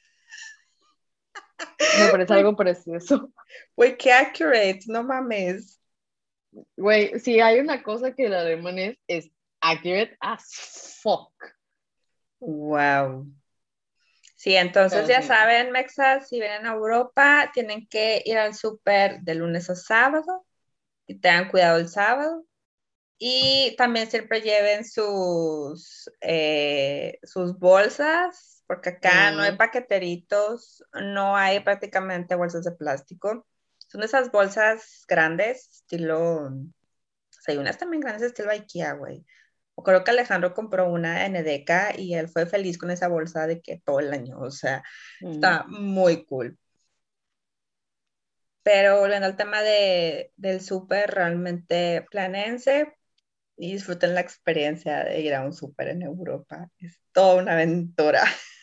[1.98, 3.32] Me parece algo precioso.
[3.76, 5.80] Güey, qué accurate, no mames.
[6.76, 9.30] Güey, si hay una cosa que el alemán es, es
[9.60, 11.32] accurate as fuck.
[12.40, 13.26] Wow.
[14.36, 19.34] Sí, entonces ya saben, Mexas, si vienen a Europa, tienen que ir al súper de
[19.34, 20.46] lunes a sábado
[21.06, 22.46] y tengan cuidado el sábado.
[23.18, 31.58] Y también siempre lleven sus, eh, sus bolsas, porque acá no hay paqueteritos, no hay
[31.58, 33.44] prácticamente bolsas de plástico.
[33.78, 36.52] Son esas bolsas grandes, estilo, o
[37.30, 39.24] sea, hay unas también grandes estilo IKEA, güey
[39.82, 43.60] creo que Alejandro compró una en Edeka y él fue feliz con esa bolsa de
[43.60, 44.82] que todo el año, o sea,
[45.20, 45.82] está mm.
[45.82, 46.58] muy cool.
[48.62, 52.94] Pero volviendo al tema de, del súper, realmente planense
[53.56, 56.68] y disfruten la experiencia de ir a un súper en Europa.
[56.78, 58.22] Es toda una aventura.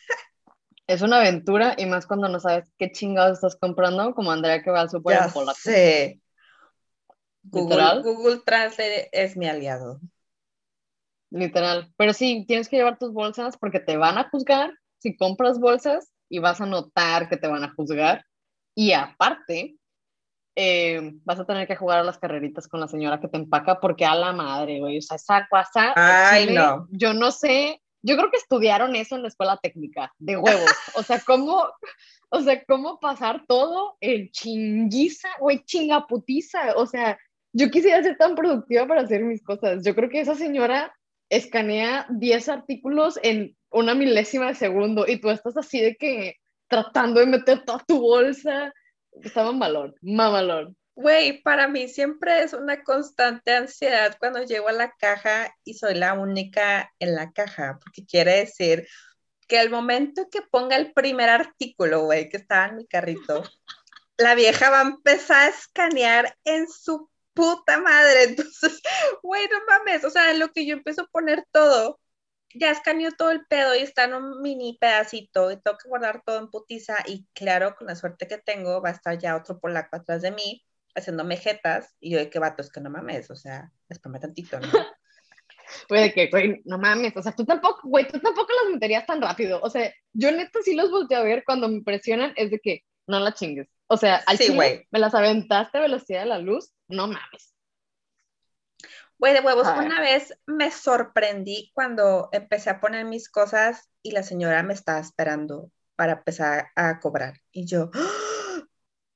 [0.87, 4.71] Es una aventura y más cuando no sabes qué chingados estás comprando, como Andrea que
[4.71, 5.59] va al súper en polaco.
[5.61, 6.21] Sí.
[7.43, 9.99] Google, Google Translate es mi aliado.
[11.29, 11.93] Literal.
[11.97, 16.11] Pero sí, tienes que llevar tus bolsas porque te van a juzgar si compras bolsas
[16.29, 18.25] y vas a notar que te van a juzgar.
[18.75, 19.77] Y aparte,
[20.55, 23.79] eh, vas a tener que jugar a las carreritas con la señora que te empaca
[23.79, 24.97] porque a la madre, güey.
[24.97, 25.93] O sea, esa cosa.
[25.95, 26.87] Ay, no.
[26.91, 27.81] Yo no sé.
[28.01, 30.71] Yo creo que estudiaron eso en la escuela técnica, de huevos.
[30.95, 31.67] O sea, cómo,
[32.29, 36.75] o sea, cómo pasar todo el chinguiza, güey, chingaputiza.
[36.75, 37.17] O sea,
[37.53, 39.83] yo quisiera ser tan productiva para hacer mis cosas.
[39.83, 40.93] Yo creo que esa señora
[41.29, 46.35] escanea 10 artículos en una milésima de segundo y tú estás así de que
[46.67, 48.71] tratando de meter toda tu bolsa.
[49.11, 50.76] Estaba mamalón, mamalón.
[50.97, 55.93] Güey, para mí siempre es una constante ansiedad cuando llego a la caja y soy
[55.93, 58.87] la única en la caja, porque quiere decir
[59.47, 63.43] que el momento que ponga el primer artículo, güey, que estaba en mi carrito,
[64.17, 68.23] la vieja va a empezar a escanear en su puta madre.
[68.29, 68.81] Entonces,
[69.21, 71.99] güey, no mames, o sea, lo que yo empiezo a poner todo,
[72.55, 76.23] ya escaneó todo el pedo y está en un mini pedacito y tengo que guardar
[76.25, 79.59] todo en putiza y claro, con la suerte que tengo, va a estar ya otro
[79.59, 80.63] polaco atrás de mí
[80.97, 84.59] haciéndome jetas y yo de qué vato, es que no mames, o sea, espame tantito,
[84.59, 84.67] ¿no?
[85.89, 89.21] Güey, que, güey, no mames, o sea, tú tampoco, güey, tú tampoco las meterías tan
[89.21, 92.59] rápido, o sea, yo neta sí los volteo a ver cuando me presionan, es de
[92.59, 96.27] que no la chingues, o sea, al sí, chile, me las aventaste a velocidad de
[96.27, 97.53] la luz, no mames.
[99.19, 104.23] Güey, de huevos, una vez me sorprendí cuando empecé a poner mis cosas y la
[104.23, 107.41] señora me estaba esperando para empezar a cobrar.
[107.51, 107.89] Y yo,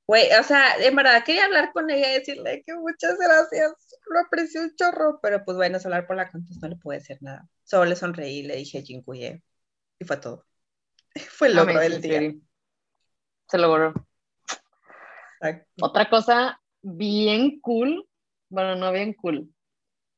[0.07, 3.73] güey, o sea, en verdad quería hablar con ella y decirle que muchas gracias,
[4.09, 7.17] lo aprecio un chorro, pero pues bueno, hablar por la cuenta no le pude decir
[7.21, 7.47] nada.
[7.63, 9.41] Solo le sonreí y le dije jincuye
[9.99, 10.45] y fue todo.
[11.29, 12.33] fue el logro del día.
[13.47, 13.93] Se logró.
[15.81, 18.07] Otra cosa bien cool,
[18.49, 19.49] bueno, no bien cool,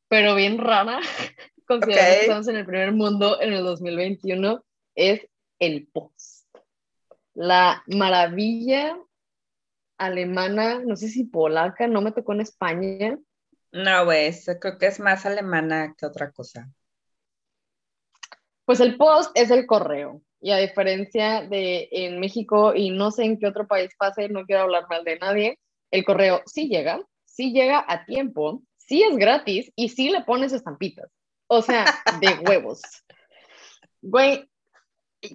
[0.08, 1.00] pero bien rara,
[1.68, 4.64] considerando que estamos en el primer mundo en el 2021,
[4.96, 5.26] es
[5.60, 6.48] el post.
[7.34, 8.98] La maravilla
[10.06, 13.18] alemana, no sé si polaca, no me tocó en España.
[13.72, 16.70] No, güey, creo que es más alemana que otra cosa.
[18.66, 20.22] Pues el post es el correo.
[20.39, 24.45] Y a diferencia de en México y no sé en qué otro país pase, no
[24.45, 29.16] quiero hablar mal de nadie, el correo sí llega, sí llega a tiempo, sí es
[29.16, 31.10] gratis y sí le pones estampitas.
[31.47, 31.86] O sea,
[32.20, 32.82] de huevos.
[34.01, 34.49] Güey,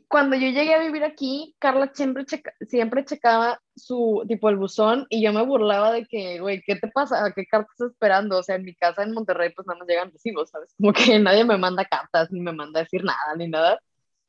[0.09, 2.24] cuando yo llegué a vivir aquí, Carla siempre,
[2.61, 6.89] siempre checaba su, tipo, el buzón y yo me burlaba de que, güey, ¿qué te
[6.89, 7.32] pasa?
[7.34, 8.39] ¿Qué cartas estás esperando?
[8.39, 10.74] O sea, en mi casa en Monterrey, pues nada más llegan recibos, ¿sabes?
[10.76, 13.80] Como que nadie me manda cartas, ni me manda a decir nada, ni nada.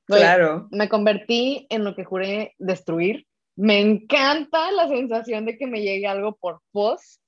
[0.05, 0.67] claro.
[0.71, 3.25] Me convertí en lo que juré destruir.
[3.55, 7.21] Me encanta la sensación de que me llegue algo por post.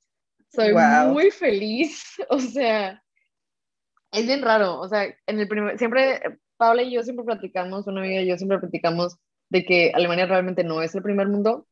[0.50, 0.74] Soy
[1.08, 2.04] muy feliz.
[2.30, 3.02] O sea,
[4.12, 4.80] es bien raro.
[4.80, 6.22] O sea, en el primer, siempre,
[6.62, 9.18] Paula y yo siempre platicamos, una amiga y yo siempre platicamos
[9.50, 11.66] de que Alemania realmente no es el primer mundo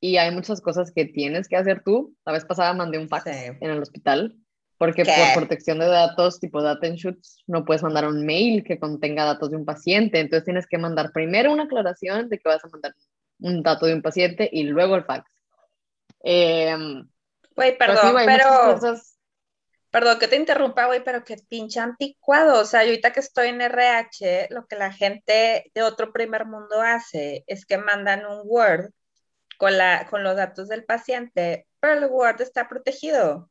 [0.00, 2.14] y hay muchas cosas que tienes que hacer tú.
[2.26, 4.36] La vez pasada mandé un fax en el hospital
[4.76, 9.24] porque por protección de datos tipo data shoots no puedes mandar un mail que contenga
[9.24, 10.20] datos de un paciente.
[10.20, 12.94] Entonces tienes que mandar primero una aclaración de que vas a mandar
[13.40, 15.24] un dato de un paciente y luego el fax.
[16.22, 16.76] Eh,
[17.56, 18.78] Güey, perdón, pero...
[19.90, 22.60] Perdón que te interrumpa, güey, pero qué pinche anticuado.
[22.60, 26.46] O sea, yo ahorita que estoy en RH, lo que la gente de otro primer
[26.46, 28.90] mundo hace es que mandan un Word
[29.58, 33.50] con, la, con los datos del paciente, pero el Word está protegido.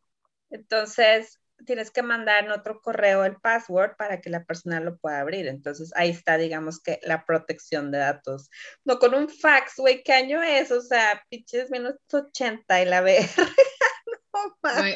[0.50, 5.20] Entonces, tienes que mandar en otro correo el password para que la persona lo pueda
[5.20, 5.48] abrir.
[5.48, 8.50] Entonces, ahí está, digamos que la protección de datos.
[8.86, 10.72] No con un fax, güey, ¿qué año es?
[10.72, 13.24] O sea, pinches menos 80 y la ver.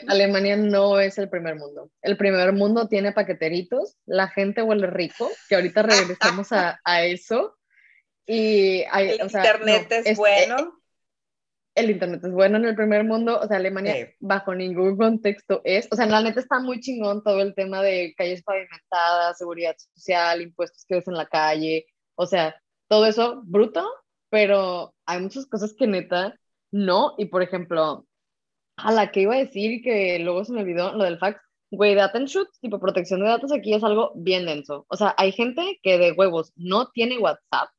[0.08, 1.92] Alemania no es el primer mundo.
[2.02, 7.58] El primer mundo tiene paqueteritos, la gente huele rico, que ahorita regresamos a, a eso.
[8.26, 10.58] Y el internet es, bueno.
[10.58, 10.82] Eh,
[11.76, 15.88] el internet es bueno en el primer mundo, o sea, Alemania bajo ningún contexto es,
[15.92, 19.76] o sea, en la neta está muy chingón todo el tema de calles pavimentadas, seguridad
[19.78, 21.86] social, impuestos que ves en la calle,
[22.16, 22.56] o sea,
[22.90, 23.90] todo eso bruto,
[24.30, 26.36] pero hay muchas cosas que neta
[26.72, 28.06] no, y por ejemplo,
[28.78, 31.42] a la que iba a decir que luego se me olvidó lo del fax,
[31.72, 35.14] güey, data and shoot, tipo protección de datos aquí es algo bien denso, o sea,
[35.18, 37.70] hay gente que de huevos no tiene WhatsApp,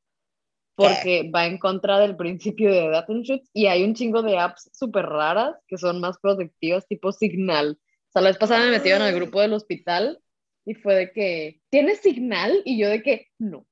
[0.75, 4.69] porque va en contra del principio de data shoots y hay un chingo de apps
[4.73, 7.77] súper raras que son más protectivas, tipo Signal.
[7.79, 10.19] O sea, la vez pasada me metieron al grupo del hospital
[10.65, 12.61] y fue de que, ¿tienes Signal?
[12.65, 13.65] Y yo de que, no.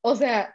[0.00, 0.54] O sea,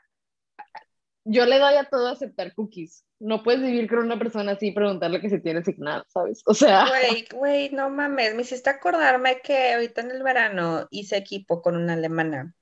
[1.26, 3.05] yo le doy a todo aceptar cookies.
[3.19, 6.41] No puedes vivir con una persona así y preguntarle que si tiene Signal, ¿sabes?
[6.45, 6.88] O sea...
[6.88, 11.78] Güey, güey, no mames, me hiciste acordarme que ahorita en el verano hice equipo con
[11.78, 12.53] una alemana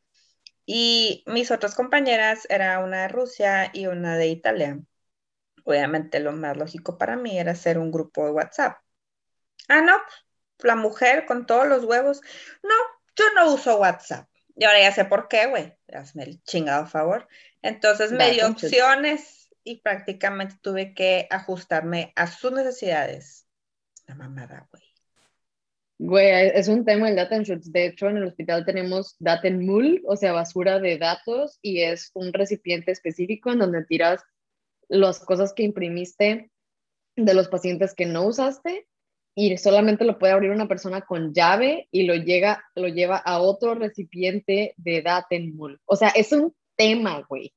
[0.66, 4.80] y mis otras compañeras era una de Rusia y una de Italia.
[5.66, 8.78] Obviamente lo más lógico para mí era hacer un grupo de WhatsApp.
[9.68, 9.97] Ah, no,
[10.59, 12.22] la mujer con todos los huevos.
[12.64, 12.74] No,
[13.16, 14.30] yo no uso WhatsApp.
[14.62, 15.74] Y ahora ya sé por qué, güey.
[15.91, 17.28] Hazme el chingado favor.
[17.64, 23.47] Entonces me dio opciones y prácticamente tuve que ajustarme a sus necesidades.
[24.05, 24.84] La mamada, güey.
[25.97, 27.72] Güey, es un tema el data shoots.
[27.72, 32.32] De hecho, en el hospital tenemos Datenmüll, o sea, basura de datos, y es un
[32.32, 34.22] recipiente específico en donde tiras
[34.89, 36.51] las cosas que imprimiste
[37.16, 38.88] de los pacientes que no usaste
[39.34, 43.39] y solamente lo puede abrir una persona con llave y lo, llega, lo lleva a
[43.39, 45.79] otro recipiente de Datenmüll.
[45.86, 47.53] O sea, es un tema, güey.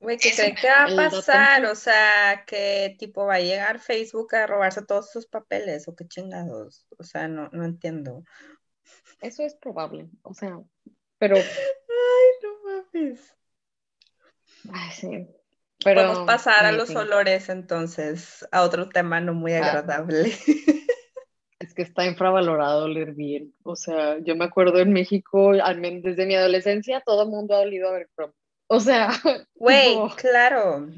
[0.00, 0.30] Güey, ¿qué
[0.68, 1.64] va a pasar?
[1.64, 6.06] O sea, que tipo va a llegar Facebook a robarse todos sus papeles o qué
[6.06, 6.86] chingados.
[6.98, 8.22] O sea, no, no entiendo.
[9.22, 10.60] Eso es probable, o sea,
[11.16, 11.36] pero.
[11.94, 13.34] Ay, no mames.
[14.70, 15.26] Ay, sí.
[15.82, 19.66] Pero, Podemos pasar a los olores entonces, a otro tema no muy ah.
[19.66, 20.32] agradable.
[21.60, 23.54] Es que está infravalorado oler bien.
[23.62, 27.54] O sea, yo me acuerdo en México, al menos desde mi adolescencia, todo el mundo
[27.54, 28.08] ha olido a ver
[28.66, 29.08] o sea,
[29.54, 30.88] güey, claro.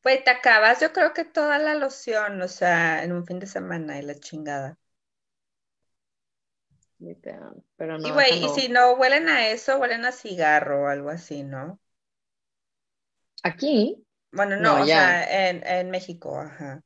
[0.00, 3.46] Pues te acabas, yo creo que toda la loción, o sea, en un fin de
[3.46, 4.78] semana y la chingada.
[7.76, 11.10] Pero no, y güey, y si no huelen a eso, huelen a cigarro o algo
[11.10, 11.78] así, ¿no?
[13.42, 14.04] Aquí.
[14.32, 16.82] Bueno, no, o sea, en, en México, ajá.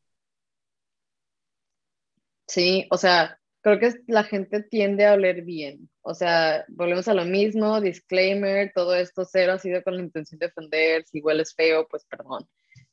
[2.47, 5.89] Sí, o sea, creo que la gente tiende a oler bien.
[6.03, 10.39] O sea, volvemos a lo mismo, disclaimer, todo esto cero ha sido con la intención
[10.39, 12.47] de ofender, si hueles feo, pues perdón.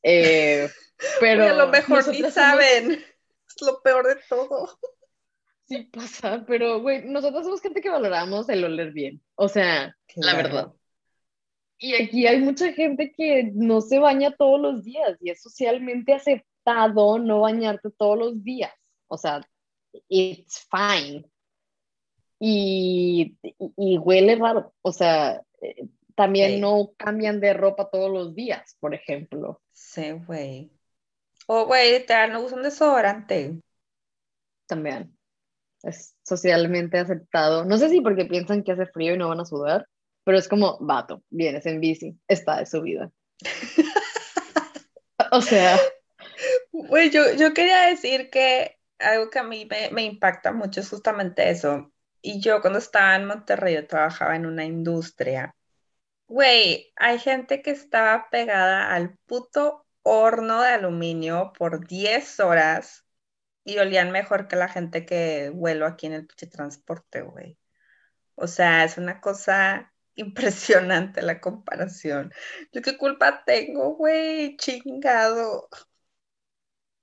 [0.03, 0.70] Eh,
[1.20, 2.91] pero a lo mejor ni saben,
[3.47, 4.70] es lo peor de todo.
[5.66, 10.36] Sí pasa, pero güey, nosotros somos gente que valoramos el oler bien, o sea, la
[10.36, 10.74] verdad.
[11.80, 16.13] Y aquí hay mucha gente que no se baña todos los días y es socialmente
[16.13, 18.73] aceptado no bañarte todos los días.
[19.07, 19.41] O sea,
[20.09, 21.25] it's fine.
[22.38, 23.38] Y,
[23.77, 28.93] y, huele raro, o sea, eh, también no cambian de ropa todos los días, por
[28.93, 29.61] ejemplo.
[29.71, 30.71] Sí, güey.
[31.47, 33.61] O, güey, te no usan desodorante.
[34.67, 35.17] También.
[35.82, 37.65] Es socialmente aceptado.
[37.65, 39.88] No sé si porque piensan que hace frío y no van a sudar,
[40.24, 43.11] pero es como, vato, vienes en bici, está de su vida.
[45.32, 45.78] o sea.
[46.72, 51.49] Güey, yo, yo quería decir que algo que a mí me, impacta mucho es justamente
[51.49, 51.91] eso.
[52.22, 55.55] Y yo cuando estaba en Monterrey, yo trabajaba en una industria.
[56.28, 63.05] Güey, hay gente que estaba pegada al puto horno de aluminio por 10 horas
[63.63, 67.57] y olían mejor que la gente que vuelo aquí en el transporte, güey.
[68.36, 72.32] O sea, es una cosa impresionante la comparación.
[72.72, 75.67] Yo qué culpa tengo, güey, chingado.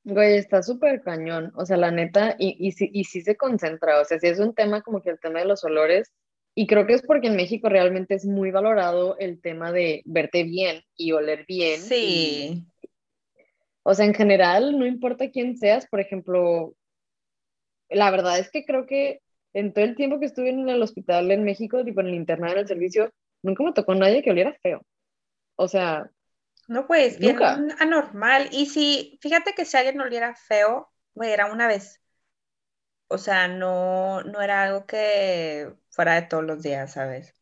[0.05, 4.01] Güey, está súper cañón, o sea, la neta, y, y, sí, y sí se concentra,
[4.01, 6.13] o sea, sí es un tema como que el tema de los olores,
[6.55, 10.45] y creo que es porque en México realmente es muy valorado el tema de verte
[10.45, 11.81] bien y oler bien.
[11.81, 12.65] Sí.
[13.83, 16.75] o sea, en general, no importa quién seas, por ejemplo,
[17.91, 19.21] la verdad es que creo que
[19.57, 22.53] en todo el tiempo que estuve en el hospital en México, tipo en el internado
[22.53, 23.11] en el servicio,
[23.43, 24.83] nunca me tocó nadie que oliera feo.
[25.57, 26.11] O sea,
[26.69, 27.39] no, pues, bien
[27.79, 28.49] anormal.
[28.53, 32.03] Y si, fíjate que si alguien oliera feo, güey, era una vez.
[33.09, 37.35] O sea, no, no era algo que fuera de todos los días, ¿sabes?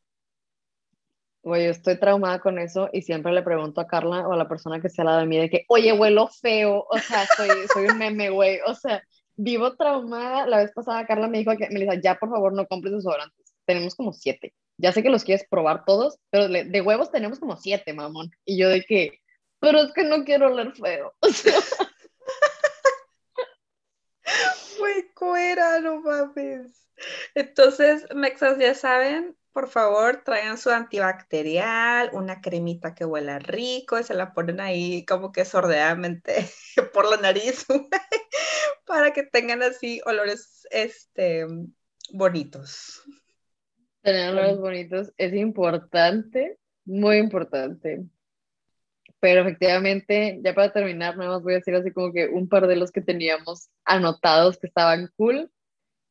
[1.43, 4.49] Güey, yo estoy traumada con eso y siempre le pregunto a Carla o a la
[4.49, 6.87] persona que se al lado de mí de que, oye, huelo feo.
[6.89, 8.61] O sea, soy, soy un meme, güey.
[8.67, 9.03] O sea,
[9.37, 10.47] vivo traumada.
[10.47, 13.55] La vez pasada Carla me dijo que, me dijo, ya por favor no compres desodorantes.
[13.65, 14.55] Tenemos como siete.
[14.77, 18.31] Ya sé que los quieres probar todos, pero de huevos tenemos como siete, mamón.
[18.45, 19.21] Y yo de que,
[19.61, 21.15] pero es que no quiero oler feo.
[24.81, 26.89] Muy cuera, no mames.
[27.35, 34.03] Entonces, mexas, ya saben, por favor, traigan su antibacterial, una cremita que huela rico y
[34.03, 36.51] se la ponen ahí como que sordeadamente
[36.93, 37.65] por la nariz
[38.85, 41.47] para que tengan así olores este,
[42.13, 43.05] bonitos.
[44.03, 48.05] Tener olores bonitos es importante, muy importante.
[49.21, 52.67] Pero efectivamente, ya para terminar, nada más voy a decir así como que un par
[52.67, 55.49] de los que teníamos anotados que estaban cool.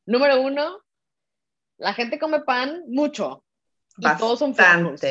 [0.06, 0.83] Número uno,
[1.78, 3.44] la gente come pan mucho.
[3.98, 5.02] Y todos son flacos.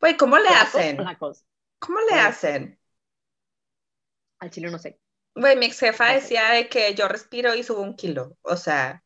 [0.00, 0.98] Güey, ¿cómo le hacen?
[1.78, 2.78] ¿Cómo le hacen?
[4.38, 5.00] Al chile no sé.
[5.34, 8.36] Güey, mi ex jefa decía de que yo respiro y subo un kilo.
[8.42, 9.02] O sea,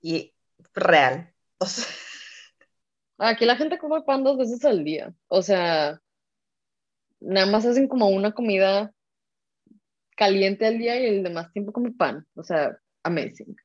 [0.00, 0.34] y
[0.74, 1.32] real.
[1.58, 1.86] O sea.
[3.18, 5.14] Aquí la gente come pan dos veces al día.
[5.28, 6.00] O sea,
[7.20, 8.92] nada más hacen como una comida
[10.16, 12.26] caliente al día y el demás tiempo come pan.
[12.34, 13.56] O sea, amazing.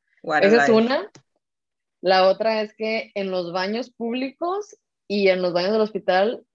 [0.42, 1.10] Esa es una.
[2.08, 4.78] La otra es que en los baños públicos
[5.10, 6.46] y en los baños del hospital,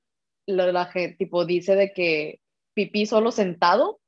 [0.46, 2.40] la, gente tipo dice de que
[2.72, 4.00] pipí solo sentado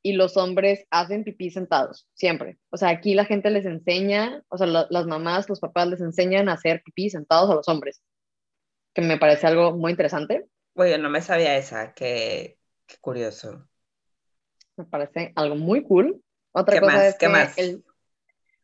[0.00, 2.60] y los hombres hacen pipí sentados, siempre.
[2.70, 6.48] O sea, aquí la gente les enseña, o sea, las mamás, los papás les enseñan
[6.48, 8.00] a hacer pipí sentados a los hombres,
[8.94, 10.46] que me parece algo muy interesante.
[10.74, 12.58] Oye, no me sabía esa, qué,
[13.00, 13.68] curioso.
[14.76, 16.22] Me parece algo muy cool.
[16.52, 17.28] Otra cosa es que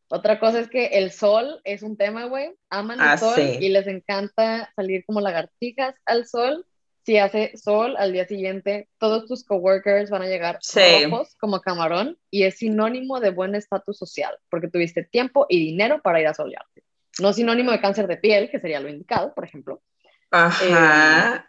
[0.08, 2.54] otra cosa es que el sol es un tema, güey.
[2.70, 6.64] Aman el ah, sol y les encanta salir como lagartijas al sol.
[7.04, 10.58] Si hace sol al día siguiente, todos tus coworkers van a llegar
[11.04, 16.00] rojos como camarón y es sinónimo de buen estatus social porque tuviste tiempo y dinero
[16.02, 16.84] para ir a solearte.
[17.18, 19.82] No sinónimo de cáncer de piel, que sería lo indicado, por ejemplo.
[20.30, 21.36] Ajá.
[21.36, 21.48] Eh,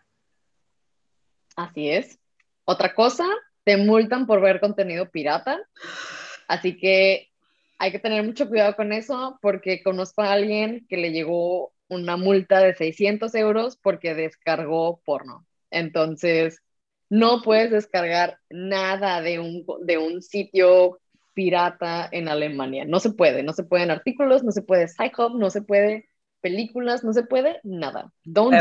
[1.56, 2.20] Así es.
[2.66, 3.26] Otra cosa,
[3.64, 5.60] te multan por ver contenido pirata.
[6.48, 7.29] Así que
[7.80, 12.18] hay que tener mucho cuidado con eso porque conozco a alguien que le llegó una
[12.18, 15.48] multa de 600 euros porque descargó porno.
[15.72, 16.62] Entonces,
[17.10, 21.00] no puedes descargar nada de un, de un sitio
[21.34, 22.84] pirata en Alemania.
[22.86, 26.10] No se puede, no se pueden artículos, no se puede Psychop, no se puede
[26.42, 28.12] películas, no se puede nada.
[28.26, 28.54] Don't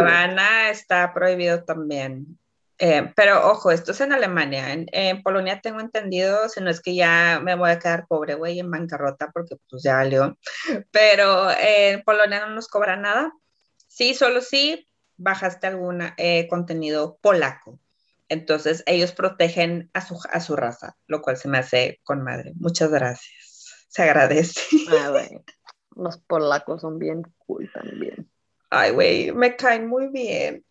[0.71, 2.39] está prohibido también.
[2.79, 4.73] Eh, pero ojo, esto es en Alemania.
[4.73, 8.61] En, Polonia tengo entendido, si no es que ya me voy a quedar pobre, güey,
[8.61, 10.39] en bancarrota, porque pues ya valió.
[10.93, 13.33] Pero en Polonia no nos cobra nada.
[13.89, 17.81] Sí, solo si bajaste algún eh, contenido polaco.
[18.29, 22.53] Entonces ellos protegen a su, a su raza, lo cual se me hace con madre.
[22.57, 23.87] Muchas gracias.
[23.89, 24.61] Se agradece.
[24.91, 25.13] Ah,
[25.97, 28.31] Los polacos son bien cool también.
[28.71, 30.65] Ay, güey, me caen muy bien.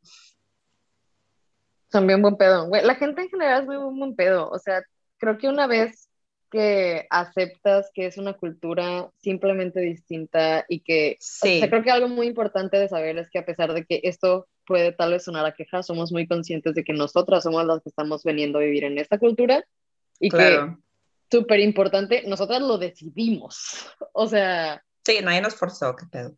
[1.91, 2.69] Son bien buen pedo.
[2.69, 4.49] la gente en general es muy buen pedo.
[4.49, 4.83] O sea,
[5.17, 6.09] creo que una vez
[6.49, 11.57] que aceptas que es una cultura simplemente distinta y que, sí.
[11.57, 14.01] o sea, creo que algo muy importante de saber es que a pesar de que
[14.03, 17.81] esto puede tal vez sonar a queja, somos muy conscientes de que nosotras somos las
[17.81, 19.65] que estamos veniendo a vivir en esta cultura
[20.19, 20.75] y que,
[21.29, 23.87] súper importante, nosotras lo decidimos.
[24.13, 24.83] O sea...
[25.05, 26.35] Sí, nadie nos forzó, qué pedo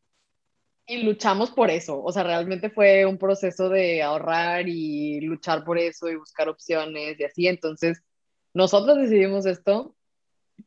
[0.90, 5.78] y luchamos por eso, o sea, realmente fue un proceso de ahorrar y luchar por
[5.78, 8.02] eso y buscar opciones y así, entonces
[8.54, 9.96] nosotros decidimos esto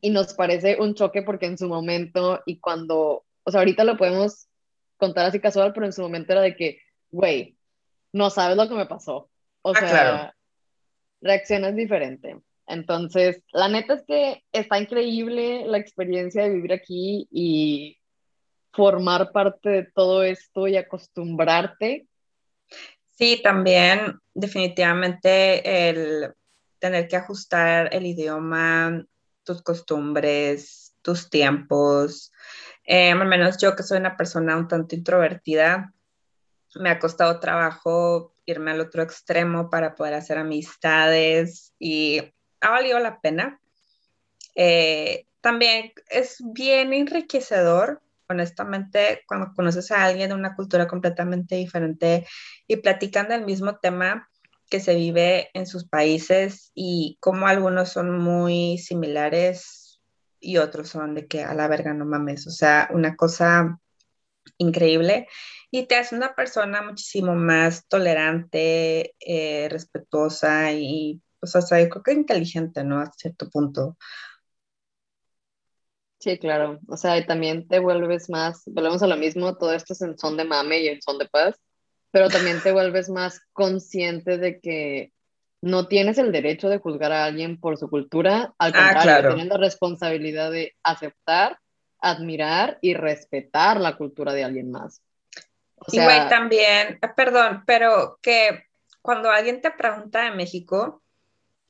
[0.01, 3.97] y nos parece un choque porque en su momento y cuando o sea, ahorita lo
[3.97, 4.47] podemos
[4.97, 6.79] contar así casual, pero en su momento era de que,
[7.11, 7.57] güey,
[8.11, 9.29] no sabes lo que me pasó.
[9.61, 10.33] O ah, sea, claro.
[11.21, 12.37] reaccionas diferente.
[12.67, 17.97] Entonces, la neta es que está increíble la experiencia de vivir aquí y
[18.73, 22.07] formar parte de todo esto y acostumbrarte.
[23.11, 26.33] Sí, también definitivamente el
[26.79, 29.05] tener que ajustar el idioma,
[29.43, 32.31] tus costumbres, tus tiempos.
[32.83, 35.93] Eh, al menos yo que soy una persona un tanto introvertida,
[36.75, 42.21] me ha costado trabajo irme al otro extremo para poder hacer amistades y
[42.61, 43.59] ha valido la pena.
[44.55, 52.25] Eh, también es bien enriquecedor, honestamente, cuando conoces a alguien de una cultura completamente diferente
[52.67, 54.29] y platican del mismo tema
[54.69, 60.01] que se vive en sus países y cómo algunos son muy similares
[60.39, 63.79] y otros son de que a la verga no mames, o sea, una cosa
[64.57, 65.27] increíble
[65.71, 72.13] y te hace una persona muchísimo más tolerante, eh, respetuosa y o sea, creo que
[72.13, 72.99] inteligente, ¿no?
[72.99, 73.97] A cierto punto.
[76.23, 76.79] Sí, claro.
[76.87, 80.17] O sea, y también te vuelves más, volvemos a lo mismo, todo esto es en
[80.17, 81.59] son de mame y en son de paz,
[82.11, 85.11] pero también te vuelves más consciente de que
[85.59, 89.47] no tienes el derecho de juzgar a alguien por su cultura, al ah, contrario, tienes
[89.47, 91.59] la responsabilidad de aceptar,
[91.99, 95.01] admirar y respetar la cultura de alguien más.
[95.91, 98.63] y güey, también, eh, perdón, pero que
[99.01, 101.01] cuando alguien te pregunta de México,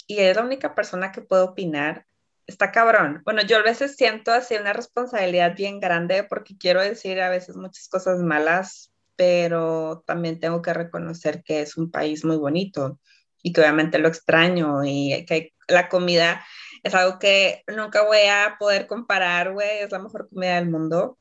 [0.05, 2.05] y es la única persona que puede opinar,
[2.47, 3.21] está cabrón.
[3.25, 7.55] Bueno, yo a veces siento así una responsabilidad bien grande porque quiero decir a veces
[7.55, 12.99] muchas cosas malas, pero también tengo que reconocer que es un país muy bonito
[13.41, 16.43] y que obviamente lo extraño y que la comida
[16.83, 21.17] es algo que nunca voy a poder comparar, güey, es la mejor comida del mundo.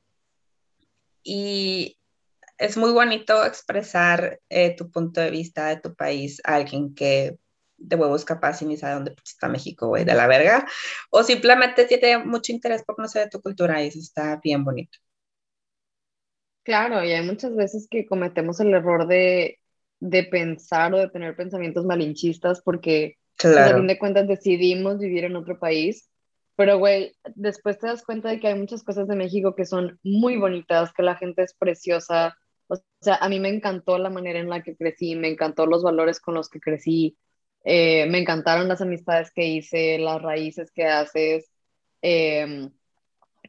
[1.23, 1.99] Y
[2.59, 7.39] es muy bonito expresar eh, tu punto de vista de tu país a alguien que
[7.83, 10.67] de huevos capaz y ni sabe dónde está México, güey, de la verga,
[11.11, 14.99] o simplemente tiene mucho interés por conocer de tu cultura y eso está bien bonito.
[16.65, 19.59] Claro, y hay muchas veces que cometemos el error de,
[19.99, 25.25] de pensar o de tener pensamientos malinchistas porque pues, a fin de cuentas decidimos vivir
[25.25, 26.09] en otro país,
[26.55, 29.99] pero güey, después te das cuenta de que hay muchas cosas de México que son
[30.05, 32.37] muy bonitas, que la gente es preciosa,
[32.69, 35.83] o sea, a mí me encantó la manera en la que crecí, me encantó los
[35.83, 37.19] valores con los que crecí,
[37.65, 41.51] eh, me encantaron las amistades que hice, las raíces que haces.
[42.01, 42.71] Em,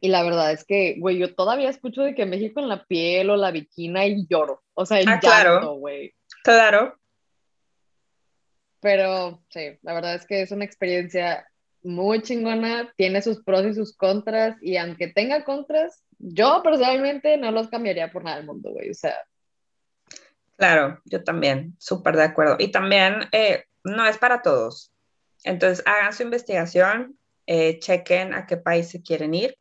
[0.00, 3.30] y la verdad es que, güey, yo todavía escucho de que México en la piel
[3.30, 4.62] o la viquina y lloro.
[4.74, 5.74] O sea, ah, claro.
[5.74, 6.14] güey.
[6.42, 6.98] Claro.
[8.80, 11.48] Pero sí, la verdad es que es una experiencia
[11.82, 17.50] muy chingona, tiene sus pros y sus contras, y aunque tenga contras, yo personalmente no
[17.50, 18.90] los cambiaría por nada del mundo, güey.
[18.90, 19.16] O sea.
[20.56, 22.56] Claro, yo también, súper de acuerdo.
[22.58, 24.92] Y también, eh, no es para todos.
[25.44, 29.56] Entonces, hagan su investigación, eh, chequen a qué país se quieren ir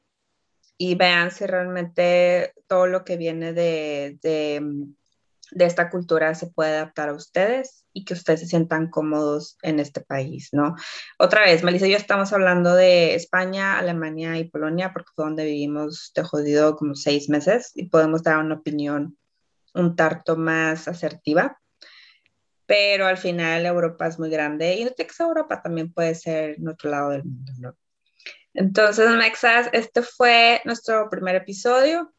[0.78, 7.10] y vean si realmente todo lo que viene de, de, esta cultura se puede adaptar
[7.10, 10.76] a ustedes y que ustedes se sientan cómodos en este país, ¿no?
[11.20, 16.12] Otra vez, Melissa yo estamos hablando de España, Alemania y Polonia, porque fue donde vivimos
[16.16, 19.18] de jodido como seis meses y podemos dar una opinión
[19.76, 21.60] un tarto más asertiva
[22.66, 26.68] pero al final Europa es muy grande y no que Europa también puede ser en
[26.68, 27.78] otro lado del mundo, ¿no?
[28.54, 32.14] Entonces, Mexas, este fue nuestro primer episodio.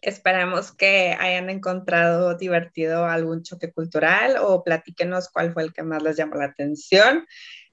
[0.00, 6.02] Esperamos que hayan encontrado divertido algún choque cultural o platíquenos cuál fue el que más
[6.02, 7.26] les llamó la atención.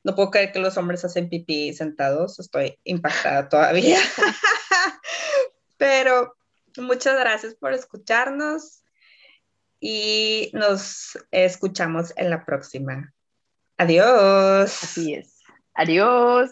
[0.03, 3.99] No puedo creer que los hombres hacen pipí sentados, estoy impactada todavía.
[5.77, 6.35] Pero
[6.77, 8.82] muchas gracias por escucharnos
[9.85, 13.13] y nos escuchamos en la próxima.
[13.77, 14.81] Adiós.
[14.81, 15.41] Así es.
[15.73, 16.51] Adiós.